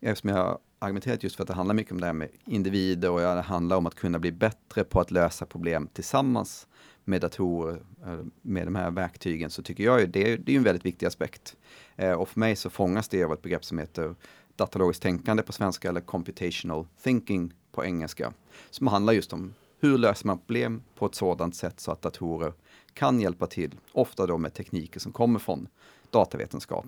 Eftersom 0.01 0.31
jag 0.31 0.59
argumenterat 0.79 1.23
just 1.23 1.37
för 1.37 1.43
att 1.43 1.49
det 1.49 1.55
handlar 1.55 1.75
mycket 1.75 1.93
om 1.93 2.01
det 2.01 2.07
här 2.07 2.13
med 2.13 2.29
individer 2.45 3.11
och 3.11 3.21
det 3.21 3.41
handlar 3.41 3.77
om 3.77 3.87
att 3.87 3.95
kunna 3.95 4.19
bli 4.19 4.33
bättre 4.33 4.85
på 4.85 5.01
att 5.01 5.11
lösa 5.11 5.47
problem 5.47 5.89
tillsammans 5.93 6.67
med 7.05 7.21
datorer, 7.21 7.83
eh, 8.07 8.19
med 8.43 8.67
de 8.67 8.75
här 8.75 8.91
verktygen, 8.91 9.51
så 9.51 9.63
tycker 9.63 9.85
jag 9.85 10.01
ju 10.01 10.07
det, 10.07 10.37
det 10.37 10.53
är 10.53 10.57
en 10.57 10.63
väldigt 10.63 10.87
viktig 10.87 11.07
aspekt. 11.07 11.57
Eh, 11.97 12.13
och 12.13 12.29
för 12.29 12.41
mig 12.41 12.57
så 12.57 12.71
fångas 12.71 13.09
det 13.09 13.25
av 13.25 13.33
ett 13.33 13.43
begrepp 13.43 13.65
som 13.65 13.79
heter 13.79 14.15
datalogiskt 14.57 15.03
tänkande 15.03 15.43
på 15.43 15.53
svenska 15.53 15.89
eller 15.89 16.01
computational 16.01 16.87
thinking 17.03 17.53
på 17.73 17.85
engelska. 17.85 18.33
Som 18.71 18.87
handlar 18.87 19.13
just 19.13 19.33
om 19.33 19.55
hur 19.81 19.99
löser 19.99 20.27
man 20.27 20.39
problem 20.39 20.83
på 20.95 21.07
ett 21.07 21.15
sådant 21.15 21.57
sätt 21.57 21.81
så 21.81 21.93
att 21.93 22.03
datorer 22.03 22.53
kan 22.93 23.21
hjälpa 23.21 23.47
till, 23.47 23.75
ofta 23.93 24.27
då 24.27 24.39
med 24.39 24.55
tekniker 24.55 25.01
som 25.01 25.13
kommer 25.13 25.39
från 25.39 25.69
datavetenskap. 26.11 26.87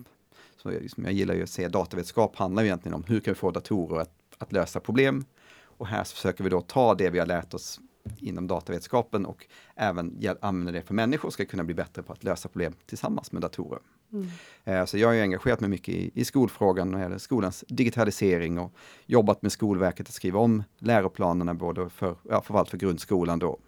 Så 0.57 0.69
liksom 0.69 1.03
jag 1.03 1.13
gillar 1.13 1.33
ju 1.33 1.43
att 1.43 1.49
se 1.49 1.67
datavetenskap 1.67 2.35
handlar 2.35 2.63
egentligen 2.63 2.95
om 2.95 3.03
hur 3.03 3.19
kan 3.19 3.33
vi 3.33 3.35
få 3.35 3.51
datorer 3.51 4.01
att, 4.01 4.11
att 4.37 4.51
lösa 4.51 4.79
problem. 4.79 5.25
Och 5.63 5.87
här 5.87 6.03
försöker 6.03 6.43
vi 6.43 6.49
då 6.49 6.61
ta 6.61 6.95
det 6.95 7.09
vi 7.09 7.19
har 7.19 7.25
lärt 7.25 7.53
oss 7.53 7.79
inom 8.17 8.47
datavetenskapen 8.47 9.25
och 9.25 9.45
även 9.75 10.19
använda 10.41 10.71
det 10.71 10.81
för 10.81 10.93
människor 10.93 11.29
ska 11.29 11.45
kunna 11.45 11.63
bli 11.63 11.73
bättre 11.73 12.03
på 12.03 12.13
att 12.13 12.23
lösa 12.23 12.49
problem 12.49 12.73
tillsammans 12.85 13.31
med 13.31 13.41
datorer. 13.41 13.79
Mm. 14.13 14.27
Eh, 14.63 14.85
så 14.85 14.97
jag 14.97 15.07
har 15.07 15.15
engagerat 15.15 15.59
mig 15.59 15.69
mycket 15.69 15.95
i, 15.95 16.11
i 16.13 16.25
skolfrågan 16.25 16.91
när 16.91 16.97
det 16.97 17.03
gäller 17.03 17.17
skolans 17.17 17.63
digitalisering 17.67 18.59
och 18.59 18.73
jobbat 19.05 19.41
med 19.41 19.51
Skolverket 19.51 20.07
att 20.07 20.13
skriva 20.13 20.39
om 20.39 20.63
läroplanerna 20.77 21.53
både 21.53 21.89
för, 21.89 22.07
ja, 22.07 22.41
framförallt 22.41 22.69
för 22.69 22.77
grundskolan 22.77 23.39
då. 23.39 23.59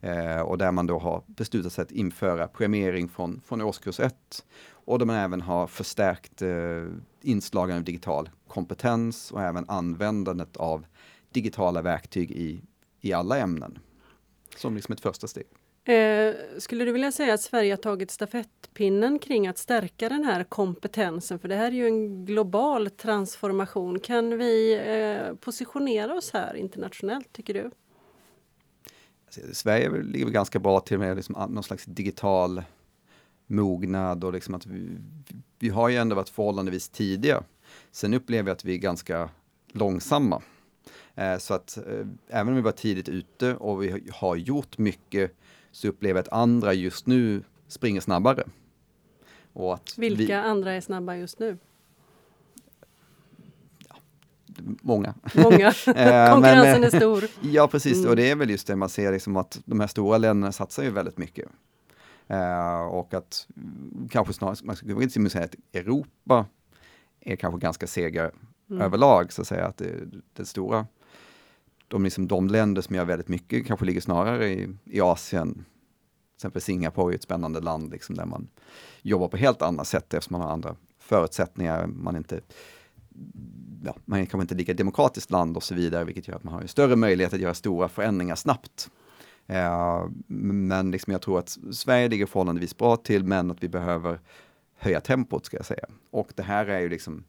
Eh, 0.00 0.40
och 0.40 0.58
där 0.58 0.72
man 0.72 0.86
då 0.86 0.98
har 0.98 1.22
beslutat 1.26 1.72
sig 1.72 1.82
att 1.82 1.92
införa 1.92 2.48
programmering 2.48 3.08
från, 3.08 3.40
från 3.44 3.60
årskurs 3.60 4.00
1 4.00 4.44
och 4.70 4.98
där 4.98 5.06
man 5.06 5.16
även 5.16 5.40
har 5.40 5.66
förstärkt 5.66 6.42
eh, 6.42 6.86
inslagen 7.22 7.76
av 7.76 7.82
digital 7.82 8.30
kompetens 8.48 9.30
och 9.30 9.42
även 9.42 9.64
användandet 9.68 10.56
av 10.56 10.86
digitala 11.32 11.82
verktyg 11.82 12.30
i, 12.30 12.62
i 13.00 13.12
alla 13.12 13.38
ämnen. 13.38 13.78
Som 14.56 14.74
liksom 14.74 14.92
ett 14.92 15.00
första 15.00 15.26
steg. 15.26 15.46
Eh, 15.88 16.34
skulle 16.58 16.84
du 16.84 16.92
vilja 16.92 17.12
säga 17.12 17.34
att 17.34 17.40
Sverige 17.40 17.72
har 17.72 17.76
tagit 17.76 18.10
stafettpinnen 18.10 19.18
kring 19.18 19.46
att 19.46 19.58
stärka 19.58 20.08
den 20.08 20.24
här 20.24 20.44
kompetensen? 20.44 21.38
För 21.38 21.48
det 21.48 21.56
här 21.56 21.66
är 21.66 21.70
ju 21.70 21.86
en 21.86 22.24
global 22.24 22.90
transformation. 22.90 24.00
Kan 24.00 24.38
vi 24.38 24.74
eh, 24.74 25.34
positionera 25.34 26.14
oss 26.14 26.30
här 26.32 26.56
internationellt, 26.56 27.32
tycker 27.32 27.54
du? 27.54 27.70
Alltså, 29.26 29.40
Sverige 29.54 30.02
ligger 30.02 30.26
ganska 30.26 30.58
bra 30.58 30.80
till 30.80 30.98
med 30.98 31.16
liksom 31.16 31.46
någon 31.48 31.62
slags 31.62 31.84
digital 31.84 32.62
mognad 33.46 34.24
och 34.24 34.32
liksom 34.32 34.54
att 34.54 34.66
vi, 34.66 34.88
vi 35.58 35.68
har 35.68 35.88
ju 35.88 35.96
ändå 35.96 36.16
varit 36.16 36.28
förhållandevis 36.28 36.88
tidiga. 36.88 37.42
Sen 37.90 38.14
upplever 38.14 38.48
jag 38.48 38.54
att 38.54 38.64
vi 38.64 38.74
är 38.74 38.78
ganska 38.78 39.30
långsamma. 39.72 40.42
Eh, 41.14 41.38
så 41.38 41.54
att 41.54 41.76
eh, 41.76 42.06
även 42.28 42.48
om 42.48 42.54
vi 42.54 42.60
var 42.60 42.72
tidigt 42.72 43.08
ute 43.08 43.54
och 43.54 43.82
vi 43.82 44.10
har 44.12 44.36
gjort 44.36 44.78
mycket 44.78 45.32
så 45.72 45.88
upplever 45.88 46.18
jag 46.18 46.26
att 46.26 46.32
andra 46.32 46.74
just 46.74 47.06
nu 47.06 47.42
springer 47.68 48.00
snabbare. 48.00 48.44
Och 49.52 49.74
att 49.74 49.98
Vilka 49.98 50.22
vi, 50.22 50.32
andra 50.32 50.72
är 50.72 50.80
snabba 50.80 51.16
just 51.16 51.38
nu? 51.38 51.58
många. 54.82 55.14
Många. 55.34 55.66
Eh, 55.66 56.32
Konkurrensen 56.32 56.84
är 56.84 56.90
stor. 56.90 57.24
Ja 57.40 57.68
precis, 57.68 57.98
mm. 57.98 58.10
och 58.10 58.16
det 58.16 58.30
är 58.30 58.36
väl 58.36 58.50
just 58.50 58.66
det 58.66 58.76
man 58.76 58.88
ser 58.88 59.12
liksom 59.12 59.36
att 59.36 59.60
de 59.64 59.80
här 59.80 59.86
stora 59.86 60.18
länderna 60.18 60.52
satsar 60.52 60.82
ju 60.82 60.90
väldigt 60.90 61.18
mycket. 61.18 61.48
Uh, 62.30 62.80
och 62.80 63.14
att 63.14 63.48
kanske 64.10 64.32
snarare, 64.32 64.56
man 64.62 64.76
skulle 64.76 65.02
inte 65.02 65.30
säga 65.30 65.44
att 65.44 65.54
Europa 65.72 66.46
är 67.20 67.36
kanske 67.36 67.60
ganska 67.60 67.86
sega 67.86 68.30
mm. 68.70 68.82
överlag, 68.82 69.32
så 69.32 69.42
att 69.42 69.48
säga 69.48 69.66
att 69.66 69.76
det, 69.76 69.94
det 70.32 70.44
stora 70.44 70.86
de, 71.88 72.04
liksom, 72.04 72.28
de 72.28 72.48
länder 72.48 72.82
som 72.82 72.96
gör 72.96 73.04
väldigt 73.04 73.28
mycket 73.28 73.66
kanske 73.66 73.86
ligger 73.86 74.00
snarare 74.00 74.48
i, 74.48 74.68
i 74.84 75.00
Asien. 75.00 75.54
Till 75.54 75.62
exempel 76.36 76.62
Singapore 76.62 77.12
är 77.12 77.14
ett 77.14 77.22
spännande 77.22 77.60
land 77.60 77.90
liksom, 77.90 78.14
där 78.14 78.26
man 78.26 78.48
jobbar 79.02 79.28
på 79.28 79.36
helt 79.36 79.62
andra 79.62 79.84
sätt 79.84 80.14
eftersom 80.14 80.38
man 80.38 80.46
har 80.46 80.52
andra 80.52 80.76
förutsättningar. 80.98 81.86
Man, 81.86 82.16
inte, 82.16 82.40
ja, 83.84 83.96
man 84.04 84.20
är 84.20 84.24
kanske 84.24 84.42
inte 84.42 84.54
lika 84.54 84.74
demokratiskt 84.74 85.30
land 85.30 85.56
och 85.56 85.62
så 85.62 85.74
vidare, 85.74 86.04
vilket 86.04 86.28
gör 86.28 86.36
att 86.36 86.44
man 86.44 86.54
har 86.54 86.66
större 86.66 86.96
möjlighet 86.96 87.34
att 87.34 87.40
göra 87.40 87.54
stora 87.54 87.88
förändringar 87.88 88.34
snabbt. 88.34 88.90
Uh, 89.50 90.10
men 90.26 90.90
liksom 90.90 91.12
jag 91.12 91.22
tror 91.22 91.38
att 91.38 91.58
Sverige 91.72 92.08
ligger 92.08 92.26
förhållandevis 92.26 92.76
bra 92.76 92.96
till, 92.96 93.24
men 93.24 93.50
att 93.50 93.62
vi 93.62 93.68
behöver 93.68 94.20
höja 94.76 95.00
tempot 95.00 95.46
ska 95.46 95.56
jag 95.56 95.66
säga. 95.66 95.86
Och 96.10 96.32
det 96.34 96.42
här 96.42 96.66
är 96.66 96.80
ju 96.80 96.88
liksom 96.88 97.24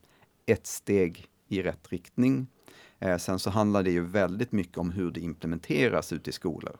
ett 0.45 0.67
steg 0.67 1.27
i 1.47 1.61
rätt 1.61 1.91
riktning. 1.91 2.47
Eh, 2.99 3.17
sen 3.17 3.39
så 3.39 3.49
handlar 3.49 3.83
det 3.83 3.91
ju 3.91 4.03
väldigt 4.03 4.51
mycket 4.51 4.77
om 4.77 4.91
hur 4.91 5.11
det 5.11 5.19
implementeras 5.19 6.13
ute 6.13 6.29
i 6.29 6.33
skolor. 6.33 6.77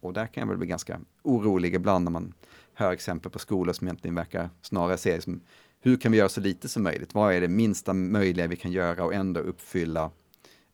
Och 0.00 0.12
där 0.12 0.26
kan 0.26 0.40
jag 0.40 0.48
väl 0.48 0.56
bli 0.56 0.66
ganska 0.66 1.00
orolig 1.22 1.74
ibland 1.74 2.04
när 2.04 2.10
man 2.10 2.34
hör 2.74 2.92
exempel 2.92 3.30
på 3.30 3.38
skolor 3.38 3.72
som 3.72 3.86
egentligen 3.86 4.14
verkar 4.14 4.50
snarare 4.62 4.96
se 4.96 5.20
som 5.20 5.40
hur 5.80 5.96
kan 5.96 6.12
vi 6.12 6.18
göra 6.18 6.28
så 6.28 6.40
lite 6.40 6.68
som 6.68 6.82
möjligt? 6.82 7.14
Vad 7.14 7.34
är 7.34 7.40
det 7.40 7.48
minsta 7.48 7.92
möjliga 7.92 8.46
vi 8.46 8.56
kan 8.56 8.72
göra 8.72 9.04
och 9.04 9.14
ändå 9.14 9.40
uppfylla 9.40 10.10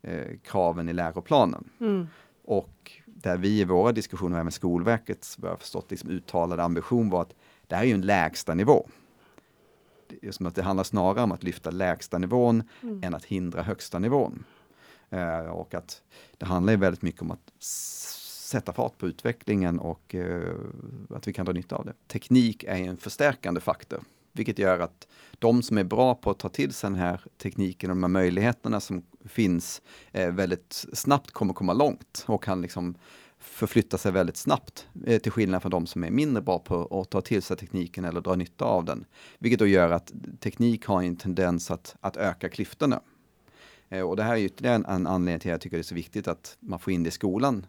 eh, 0.02 0.38
kraven 0.42 0.88
i 0.88 0.92
läroplanen? 0.92 1.70
Mm. 1.80 2.06
Och 2.44 2.92
där 3.06 3.36
vi 3.36 3.60
i 3.60 3.64
våra 3.64 3.92
diskussioner 3.92 4.44
med 4.44 4.54
Skolverkets, 4.54 5.38
vad 5.38 5.50
jag 5.50 5.60
förstått, 5.60 5.90
liksom 5.90 6.10
uttalade 6.10 6.62
ambition 6.62 7.10
var 7.10 7.22
att 7.22 7.34
det 7.66 7.74
här 7.74 7.82
är 7.82 7.86
ju 7.86 7.94
en 7.94 8.06
lägsta 8.06 8.54
nivå 8.54 8.88
som 10.30 10.46
att 10.46 10.54
det 10.54 10.62
handlar 10.62 10.84
snarare 10.84 11.22
om 11.22 11.32
att 11.32 11.42
lyfta 11.42 11.70
lägsta 11.70 12.18
nivån 12.18 12.62
mm. 12.82 13.02
än 13.02 13.14
att 13.14 13.24
hindra 13.24 13.62
högsta 13.62 13.98
nivån. 13.98 14.44
Eh, 15.10 15.38
och 15.38 15.74
att 15.74 16.02
det 16.38 16.46
handlar 16.46 16.76
väldigt 16.76 17.02
mycket 17.02 17.22
om 17.22 17.30
att 17.30 17.52
sätta 17.60 18.72
fart 18.72 18.98
på 18.98 19.06
utvecklingen 19.06 19.78
och 19.78 20.14
eh, 20.14 20.54
att 21.10 21.28
vi 21.28 21.32
kan 21.32 21.46
dra 21.46 21.52
nytta 21.52 21.76
av 21.76 21.84
det. 21.84 21.92
Teknik 22.06 22.64
är 22.64 22.76
en 22.76 22.96
förstärkande 22.96 23.60
faktor, 23.60 24.00
vilket 24.32 24.58
gör 24.58 24.78
att 24.78 25.08
de 25.38 25.62
som 25.62 25.78
är 25.78 25.84
bra 25.84 26.14
på 26.14 26.30
att 26.30 26.38
ta 26.38 26.48
till 26.48 26.72
sig 26.72 26.90
den 26.90 26.98
här 26.98 27.20
tekniken 27.38 27.90
och 27.90 27.96
de 27.96 28.02
här 28.02 28.08
möjligheterna 28.08 28.80
som 28.80 29.02
finns 29.24 29.82
eh, 30.12 30.30
väldigt 30.30 30.86
snabbt 30.92 31.30
kommer 31.30 31.54
komma 31.54 31.72
långt 31.72 32.24
och 32.26 32.44
kan 32.44 32.62
liksom 32.62 32.94
förflytta 33.44 33.98
sig 33.98 34.12
väldigt 34.12 34.36
snabbt, 34.36 34.88
eh, 35.06 35.18
till 35.18 35.32
skillnad 35.32 35.62
från 35.62 35.70
de 35.70 35.86
som 35.86 36.04
är 36.04 36.10
mindre 36.10 36.42
bra 36.42 36.58
på 36.58 37.00
att 37.00 37.10
ta 37.10 37.20
till 37.20 37.42
sig 37.42 37.56
tekniken 37.56 38.04
eller 38.04 38.20
dra 38.20 38.34
nytta 38.34 38.64
av 38.64 38.84
den. 38.84 39.04
Vilket 39.38 39.58
då 39.58 39.66
gör 39.66 39.90
att 39.90 40.12
teknik 40.40 40.86
har 40.86 41.02
en 41.02 41.16
tendens 41.16 41.70
att, 41.70 41.96
att 42.00 42.16
öka 42.16 42.48
klyftorna. 42.48 43.00
Eh, 43.88 44.00
och 44.00 44.16
det 44.16 44.22
här 44.22 44.36
är 44.36 44.40
ytterligare 44.40 44.76
en, 44.76 44.86
en 44.86 45.06
anledning 45.06 45.40
till 45.40 45.50
att 45.50 45.52
jag 45.52 45.60
tycker 45.60 45.76
det 45.76 45.80
är 45.80 45.82
så 45.82 45.94
viktigt 45.94 46.28
att 46.28 46.56
man 46.60 46.78
får 46.78 46.92
in 46.92 47.02
det 47.02 47.08
i 47.08 47.10
skolan 47.10 47.66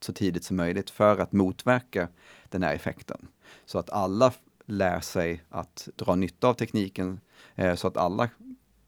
så 0.00 0.12
tidigt 0.12 0.44
som 0.44 0.56
möjligt 0.56 0.90
för 0.90 1.18
att 1.18 1.32
motverka 1.32 2.08
den 2.48 2.62
här 2.62 2.74
effekten. 2.74 3.28
Så 3.64 3.78
att 3.78 3.90
alla 3.90 4.32
lär 4.66 5.00
sig 5.00 5.42
att 5.48 5.88
dra 5.96 6.14
nytta 6.14 6.48
av 6.48 6.54
tekniken 6.54 7.20
eh, 7.54 7.74
så 7.74 7.88
att 7.88 7.96
alla 7.96 8.28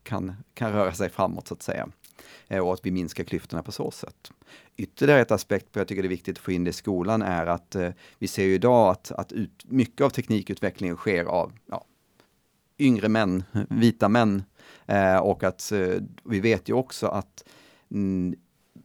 kan, 0.03 0.37
kan 0.55 0.73
röra 0.73 0.93
sig 0.93 1.11
framåt 1.11 1.49
så 1.49 1.55
att 1.55 1.63
säga. 1.63 1.89
Eh, 2.49 2.67
och 2.67 2.75
att 2.75 2.87
vi 2.87 2.91
minskar 2.91 3.25
klyftorna 3.25 3.63
på 3.63 3.73
så 3.73 3.91
sätt. 3.91 4.33
Ytterligare 4.77 5.21
ett 5.21 5.31
aspekt 5.31 5.73
på 5.73 5.79
jag 5.79 5.89
tycker 5.89 6.03
det 6.03 6.07
är 6.07 6.11
viktigt 6.11 6.39
att 6.39 6.45
få 6.45 6.53
in 6.53 6.65
det 6.65 6.71
i 6.71 6.73
skolan 6.73 7.23
är 7.23 7.47
att 7.47 7.75
eh, 7.75 7.91
vi 8.19 8.29
ser 8.29 8.45
ju 8.45 8.55
idag 8.55 8.91
att, 8.91 9.13
att 9.13 9.33
ut, 9.33 9.65
mycket 9.65 10.05
av 10.05 10.11
teknikutvecklingen 10.11 10.97
sker 10.97 11.25
av 11.25 11.53
ja, 11.67 11.85
yngre 12.79 13.09
män, 13.09 13.45
vita 13.71 14.09
män. 14.09 14.43
Eh, 14.87 15.17
och 15.17 15.45
att 15.45 15.73
eh, 15.73 16.03
vi 16.25 16.41
vet 16.41 16.69
ju 16.69 16.73
också 16.73 17.07
att 17.07 17.45
mm, 17.91 18.35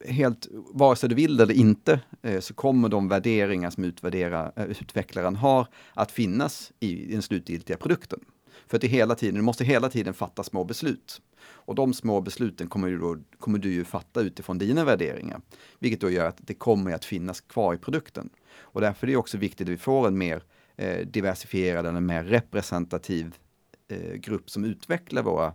helt, 0.05 0.47
vare 0.51 0.95
sig 0.95 1.09
du 1.09 1.15
vill 1.15 1.37
det 1.37 1.43
eller 1.43 1.53
inte, 1.53 1.99
eh, 2.21 2.39
så 2.39 2.53
kommer 2.53 2.89
de 2.89 3.07
värderingar 3.07 3.69
som 3.69 3.83
eh, 3.83 4.65
utvecklaren 4.65 5.35
har 5.35 5.67
att 5.93 6.11
finnas 6.11 6.71
i 6.79 7.05
den 7.05 7.21
slutgiltiga 7.21 7.77
produkten. 7.77 8.19
För 8.67 8.77
att 8.77 8.81
det 8.81 8.87
hela 8.87 9.15
tiden, 9.15 9.35
du 9.35 9.41
måste 9.41 9.63
hela 9.63 9.89
tiden 9.89 10.13
fatta 10.13 10.43
små 10.43 10.63
beslut. 10.63 11.21
Och 11.69 11.75
de 11.75 11.93
små 11.93 12.21
besluten 12.21 12.67
kommer 12.67 12.89
du, 12.89 12.97
då, 12.97 13.17
kommer 13.39 13.59
du 13.59 13.71
ju 13.71 13.83
fatta 13.83 14.21
utifrån 14.21 14.57
dina 14.57 14.85
värderingar. 14.85 15.41
Vilket 15.79 16.01
då 16.01 16.09
gör 16.09 16.25
att 16.25 16.37
det 16.37 16.53
kommer 16.53 16.91
att 16.91 17.05
finnas 17.05 17.41
kvar 17.41 17.73
i 17.73 17.77
produkten. 17.77 18.29
Och 18.59 18.81
därför 18.81 19.07
är 19.07 19.11
det 19.11 19.17
också 19.17 19.37
viktigt 19.37 19.67
att 19.67 19.71
vi 19.73 19.77
får 19.77 20.07
en 20.07 20.17
mer 20.17 20.43
eh, 20.75 21.07
diversifierad, 21.07 21.85
en 21.85 22.05
mer 22.05 22.23
representativ 22.23 23.35
eh, 23.87 24.13
grupp 24.13 24.49
som 24.49 24.65
utvecklar 24.65 25.23
våra 25.23 25.45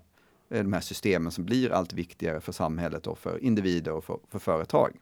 eh, 0.50 0.62
de 0.62 0.72
här 0.72 0.80
systemen 0.80 1.32
som 1.32 1.44
blir 1.44 1.72
allt 1.72 1.92
viktigare 1.92 2.40
för 2.40 2.52
samhället 2.52 3.06
och 3.06 3.18
för 3.18 3.44
individer 3.44 3.92
och 3.92 4.04
för, 4.04 4.18
för 4.30 4.38
företag. 4.38 4.96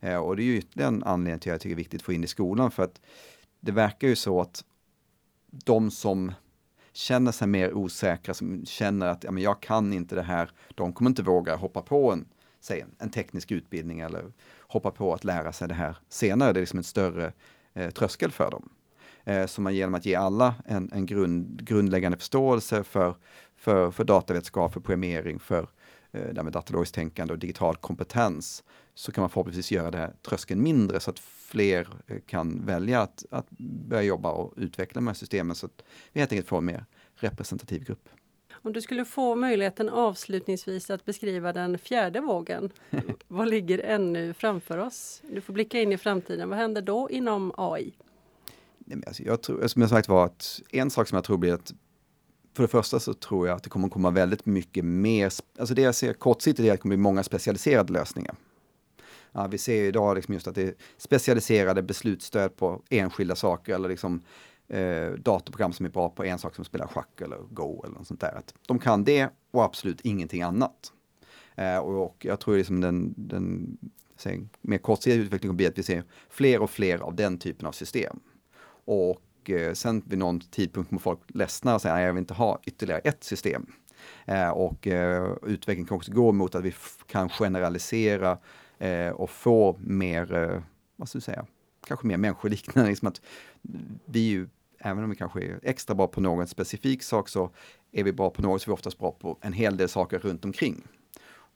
Eh, 0.00 0.16
och 0.16 0.36
det 0.36 0.42
är 0.42 0.44
ju 0.44 0.58
ytterligare 0.58 0.88
en 0.88 1.02
anledning 1.02 1.40
till 1.40 1.50
att 1.50 1.54
jag 1.54 1.60
tycker 1.60 1.76
det 1.76 1.80
är 1.80 1.84
viktigt 1.84 2.00
att 2.00 2.06
få 2.06 2.12
in 2.12 2.24
i 2.24 2.26
skolan 2.26 2.70
för 2.70 2.82
att 2.82 3.00
det 3.60 3.72
verkar 3.72 4.08
ju 4.08 4.16
så 4.16 4.40
att 4.40 4.64
de 5.64 5.90
som 5.90 6.32
känner 6.94 7.32
sig 7.32 7.48
mer 7.48 7.74
osäkra, 7.74 8.34
som 8.34 8.66
känner 8.66 9.06
att 9.06 9.24
ja, 9.24 9.30
men 9.30 9.42
jag 9.42 9.60
kan 9.60 9.92
inte 9.92 10.14
det 10.14 10.22
här, 10.22 10.50
de 10.74 10.92
kommer 10.92 11.10
inte 11.10 11.22
våga 11.22 11.56
hoppa 11.56 11.82
på 11.82 12.12
en, 12.12 12.24
säg, 12.60 12.84
en 12.98 13.10
teknisk 13.10 13.50
utbildning 13.50 14.00
eller 14.00 14.32
hoppa 14.60 14.90
på 14.90 15.14
att 15.14 15.24
lära 15.24 15.52
sig 15.52 15.68
det 15.68 15.74
här 15.74 15.96
senare. 16.08 16.52
Det 16.52 16.58
är 16.58 16.62
liksom 16.62 16.78
en 16.78 16.84
större 16.84 17.32
eh, 17.74 17.90
tröskel 17.90 18.30
för 18.30 18.50
dem. 18.50 18.68
Eh, 19.24 19.46
så 19.46 19.60
man 19.60 19.74
genom 19.74 19.94
att 19.94 20.06
ge 20.06 20.14
alla 20.14 20.54
en, 20.66 20.90
en 20.92 21.06
grund, 21.06 21.64
grundläggande 21.64 22.18
förståelse 22.18 22.84
för, 22.84 23.14
för, 23.56 23.90
för 23.90 24.04
datavetenskap, 24.04 24.72
för 24.72 24.80
programmering, 24.80 25.38
för 25.38 25.68
eh, 26.12 26.34
datalogiskt 26.34 26.94
tänkande 26.94 27.32
och 27.32 27.38
digital 27.38 27.76
kompetens, 27.76 28.64
så 28.94 29.12
kan 29.12 29.22
man 29.22 29.30
förhoppningsvis 29.30 29.72
göra 29.72 29.90
det 29.90 29.98
här 29.98 30.12
tröskeln 30.22 30.62
mindre 30.62 31.00
så 31.00 31.10
att 31.10 31.18
fler 31.18 31.88
eh, 32.06 32.20
kan 32.26 32.66
välja 32.66 33.00
att, 33.00 33.24
att 33.30 33.50
börja 33.58 34.02
jobba 34.02 34.30
och 34.30 34.54
utveckla 34.56 34.94
de 34.94 35.06
här 35.06 35.14
systemen 35.14 35.56
så 35.56 35.66
att 35.66 35.84
vi 36.12 36.20
helt 36.20 36.32
enkelt 36.32 36.48
får 36.48 36.58
en 36.58 36.64
mer 36.64 36.84
representativ 37.14 37.84
grupp. 37.84 38.08
Om 38.52 38.72
du 38.72 38.80
skulle 38.80 39.04
få 39.04 39.34
möjligheten 39.34 39.88
avslutningsvis 39.88 40.90
att 40.90 41.04
beskriva 41.04 41.52
den 41.52 41.78
fjärde 41.78 42.20
vågen, 42.20 42.70
vad 43.28 43.48
ligger 43.48 43.78
ännu 43.78 44.34
framför 44.34 44.78
oss? 44.78 45.22
Du 45.30 45.40
får 45.40 45.52
blicka 45.52 45.80
in 45.80 45.92
i 45.92 45.98
framtiden. 45.98 46.48
Vad 46.48 46.58
händer 46.58 46.82
då 46.82 47.10
inom 47.10 47.52
AI? 47.56 47.94
Nej, 48.78 49.02
alltså 49.06 49.22
jag 49.22 49.42
tror, 49.42 49.66
som 49.66 49.82
jag 49.82 49.90
sagt 49.90 50.08
var 50.08 50.24
att 50.24 50.60
en 50.70 50.90
sak 50.90 51.08
som 51.08 51.16
jag 51.16 51.24
tror 51.24 51.38
blir 51.38 51.52
att 51.52 51.74
för 52.56 52.62
det 52.62 52.68
första 52.68 53.00
så 53.00 53.14
tror 53.14 53.48
jag 53.48 53.56
att 53.56 53.62
det 53.62 53.70
kommer 53.70 53.88
komma 53.88 54.10
väldigt 54.10 54.46
mycket 54.46 54.84
mer, 54.84 55.32
alltså 55.58 55.74
det 55.74 55.82
jag 55.82 55.94
ser 55.94 56.12
kortsiktigt 56.12 56.66
är 56.66 56.72
att 56.72 56.78
det 56.78 56.82
kommer 56.82 56.96
bli 56.96 57.02
många 57.02 57.22
specialiserade 57.22 57.92
lösningar. 57.92 58.34
Ja, 59.34 59.46
vi 59.46 59.58
ser 59.58 59.84
idag 59.84 60.14
liksom 60.14 60.34
just 60.34 60.46
att 60.46 60.54
det 60.54 60.62
är 60.62 60.74
specialiserade 60.96 61.82
beslutsstöd 61.82 62.56
på 62.56 62.82
enskilda 62.90 63.36
saker 63.36 63.74
eller 63.74 63.88
liksom 63.88 64.22
eh, 64.68 65.08
datorprogram 65.08 65.72
som 65.72 65.86
är 65.86 65.90
bra 65.90 66.08
på 66.08 66.24
en 66.24 66.38
sak 66.38 66.54
som 66.54 66.64
spelar 66.64 66.86
schack 66.86 67.20
eller 67.20 67.38
Go 67.50 67.82
eller 67.84 67.94
något 67.94 68.06
sånt 68.06 68.20
där. 68.20 68.34
Att 68.38 68.54
de 68.66 68.78
kan 68.78 69.04
det 69.04 69.28
och 69.50 69.64
absolut 69.64 70.00
ingenting 70.00 70.42
annat. 70.42 70.92
Eh, 71.54 71.78
och, 71.78 72.04
och, 72.04 72.16
jag 72.24 72.40
tror 72.40 72.56
liksom 72.56 72.80
den, 72.80 73.14
den 73.16 73.76
säg, 74.16 74.48
mer 74.60 74.78
kortsiktiga 74.78 75.24
utvecklingen 75.24 75.56
blir 75.56 75.68
att 75.68 75.78
vi 75.78 75.82
ser 75.82 76.04
fler 76.28 76.62
och 76.62 76.70
fler 76.70 76.98
av 76.98 77.14
den 77.14 77.38
typen 77.38 77.66
av 77.66 77.72
system. 77.72 78.20
Och 78.84 79.50
eh, 79.50 79.72
sen 79.72 80.02
vid 80.06 80.18
någon 80.18 80.40
tidpunkt 80.40 80.88
kommer 80.88 81.00
folk 81.00 81.20
ledsna 81.26 81.74
och 81.74 81.82
säga 81.82 81.94
att 81.94 82.00
jag 82.00 82.12
vill 82.12 82.20
inte 82.20 82.34
ha 82.34 82.60
ytterligare 82.64 83.00
ett 83.00 83.24
system. 83.24 83.66
Eh, 84.24 84.48
och 84.48 84.86
eh, 84.86 85.32
utvecklingen 85.46 85.86
kan 85.86 85.96
också 85.96 86.12
gå 86.12 86.32
mot 86.32 86.54
att 86.54 86.64
vi 86.64 86.74
kan 87.06 87.28
generalisera 87.28 88.38
eh, 88.78 89.08
och 89.08 89.30
få 89.30 89.76
mer, 89.80 90.34
eh, 90.34 90.62
vad 90.96 91.08
ska 91.08 91.18
du 91.18 91.22
säga, 91.22 91.46
kanske 91.86 92.06
mer 92.06 92.16
människoliknande. 92.16 92.90
Liksom 92.90 93.08
att 93.08 93.20
vi 94.04 94.20
ju, 94.20 94.48
även 94.78 95.04
om 95.04 95.10
vi 95.10 95.16
kanske 95.16 95.40
är 95.40 95.60
extra 95.62 95.94
bra 95.94 96.06
på 96.06 96.20
någon 96.20 96.46
specifik 96.46 97.02
sak 97.02 97.28
så 97.28 97.50
är 97.92 98.04
vi 98.04 98.12
bra 98.12 98.30
på 98.30 98.42
något 98.42 98.62
så 98.62 98.70
är 98.70 98.72
vi 98.72 98.74
oftast 98.74 98.98
bra 98.98 99.12
på 99.12 99.38
en 99.40 99.52
hel 99.52 99.76
del 99.76 99.88
saker 99.88 100.18
runt 100.18 100.44
omkring. 100.44 100.82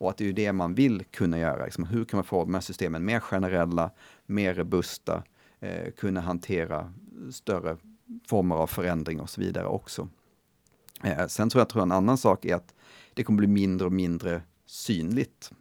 Och 0.00 0.10
att 0.10 0.16
det 0.16 0.28
är 0.28 0.32
det 0.32 0.52
man 0.52 0.74
vill 0.74 1.04
kunna 1.04 1.38
göra. 1.38 1.64
Liksom, 1.64 1.84
hur 1.84 2.04
kan 2.04 2.16
man 2.16 2.24
få 2.24 2.44
de 2.44 2.54
här 2.54 2.60
systemen 2.60 3.04
mer 3.04 3.20
generella, 3.20 3.90
mer 4.26 4.54
robusta, 4.54 5.22
eh, 5.60 5.92
kunna 5.92 6.20
hantera 6.20 6.92
större 7.32 7.76
former 8.26 8.54
av 8.54 8.66
förändring 8.66 9.20
och 9.20 9.30
så 9.30 9.40
vidare 9.40 9.66
också. 9.66 10.08
Eh, 11.04 11.26
sen 11.26 11.50
tror 11.50 11.60
jag, 11.60 11.68
tror 11.68 11.82
en 11.82 11.92
annan 11.92 12.18
sak 12.18 12.44
är 12.44 12.54
att 12.54 12.74
det 13.14 13.24
kommer 13.24 13.38
bli 13.38 13.46
mindre 13.46 13.86
och 13.86 13.92
mindre 13.92 14.42
synligt. 14.66 15.52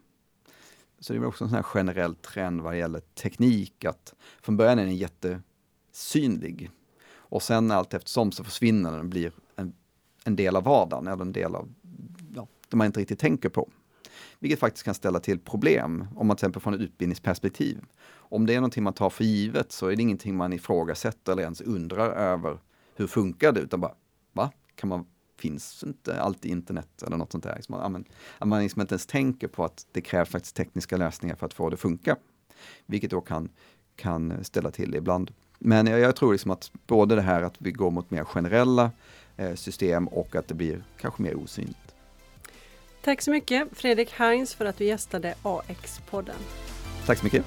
Så 0.99 1.13
det 1.13 1.19
är 1.19 1.25
också 1.25 1.43
en 1.43 1.49
sån 1.49 1.55
här 1.55 1.63
generell 1.63 2.15
trend 2.15 2.62
vad 2.62 2.77
gäller 2.77 2.99
teknik 2.99 3.86
att 3.86 4.15
från 4.41 4.57
början 4.57 4.79
är 4.79 4.86
den 4.86 4.95
jättesynlig 4.95 6.71
och 7.10 7.43
sen 7.43 7.71
allt 7.71 7.93
eftersom 7.93 8.31
så 8.31 8.43
försvinner 8.43 8.91
den 8.91 8.99
och 8.99 9.05
blir 9.05 9.31
en, 9.55 9.73
en 10.23 10.36
del 10.36 10.55
av 10.55 10.63
vardagen 10.63 11.07
eller 11.07 11.21
en 11.21 11.31
del 11.31 11.55
av 11.55 11.73
ja, 12.36 12.47
det 12.69 12.77
man 12.77 12.88
inte 12.88 12.99
riktigt 12.99 13.19
tänker 13.19 13.49
på. 13.49 13.69
Vilket 14.39 14.60
faktiskt 14.60 14.86
kan 14.86 14.93
ställa 14.93 15.19
till 15.19 15.39
problem 15.39 16.07
om 16.15 16.27
man 16.27 16.38
till 16.38 16.41
exempel 16.41 16.62
från 16.62 16.73
ett 16.73 16.81
utbildningsperspektiv. 16.81 17.81
Om 18.10 18.45
det 18.45 18.53
är 18.53 18.57
någonting 18.57 18.83
man 18.83 18.93
tar 18.93 19.10
för 19.10 19.23
givet 19.23 19.71
så 19.71 19.88
är 19.88 19.95
det 19.95 20.01
ingenting 20.01 20.36
man 20.36 20.53
ifrågasätter 20.53 21.31
eller 21.31 21.43
ens 21.43 21.62
undrar 21.62 22.10
över 22.10 22.60
hur 22.95 23.07
funkar 23.07 23.51
det 23.51 23.60
utan 23.60 23.81
bara, 23.81 23.95
va? 24.33 24.51
Kan 24.75 24.89
man 24.89 25.05
finns 25.38 25.84
inte 25.84 26.21
alltid 26.21 26.52
internet 26.52 27.04
eller 27.04 27.17
något 27.17 27.32
sånt 27.32 27.43
där. 27.43 27.56
Liksom, 27.56 27.76
att 27.76 27.91
man, 27.91 28.06
att 28.38 28.47
man 28.47 28.63
liksom 28.63 28.82
inte 28.82 28.93
ens 28.93 29.06
tänker 29.06 29.47
på 29.47 29.65
att 29.65 29.86
det 29.91 30.02
krävs 30.02 30.30
faktiskt 30.30 30.56
tekniska 30.56 30.97
lösningar 30.97 31.36
för 31.36 31.45
att 31.45 31.54
få 31.54 31.69
det 31.69 31.73
att 31.73 31.80
funka. 31.80 32.15
Vilket 32.86 33.12
då 33.12 33.21
kan, 33.21 33.50
kan 33.95 34.43
ställa 34.43 34.71
till 34.71 34.91
det 34.91 34.97
ibland. 34.97 35.32
Men 35.60 35.88
jag, 35.88 36.00
jag 36.00 36.15
tror 36.15 36.32
liksom 36.32 36.52
att 36.52 36.71
både 36.88 37.15
det 37.15 37.21
här 37.21 37.41
att 37.41 37.56
vi 37.58 37.71
går 37.71 37.91
mot 37.91 38.12
mer 38.12 38.23
generella 38.23 38.91
eh, 39.38 39.54
system 39.56 40.08
och 40.08 40.36
att 40.36 40.47
det 40.47 40.54
blir 40.54 40.84
kanske 40.97 41.23
mer 41.23 41.36
osynligt. 41.36 41.95
Tack 43.02 43.21
så 43.21 43.32
mycket 43.32 43.67
Fredrik 43.71 44.12
Heinz 44.12 44.54
för 44.54 44.65
att 44.65 44.78
du 44.78 44.86
gästade 44.86 45.36
AX-podden. 45.43 46.39
Tack 47.06 47.17
så 47.17 47.23
mycket. 47.23 47.45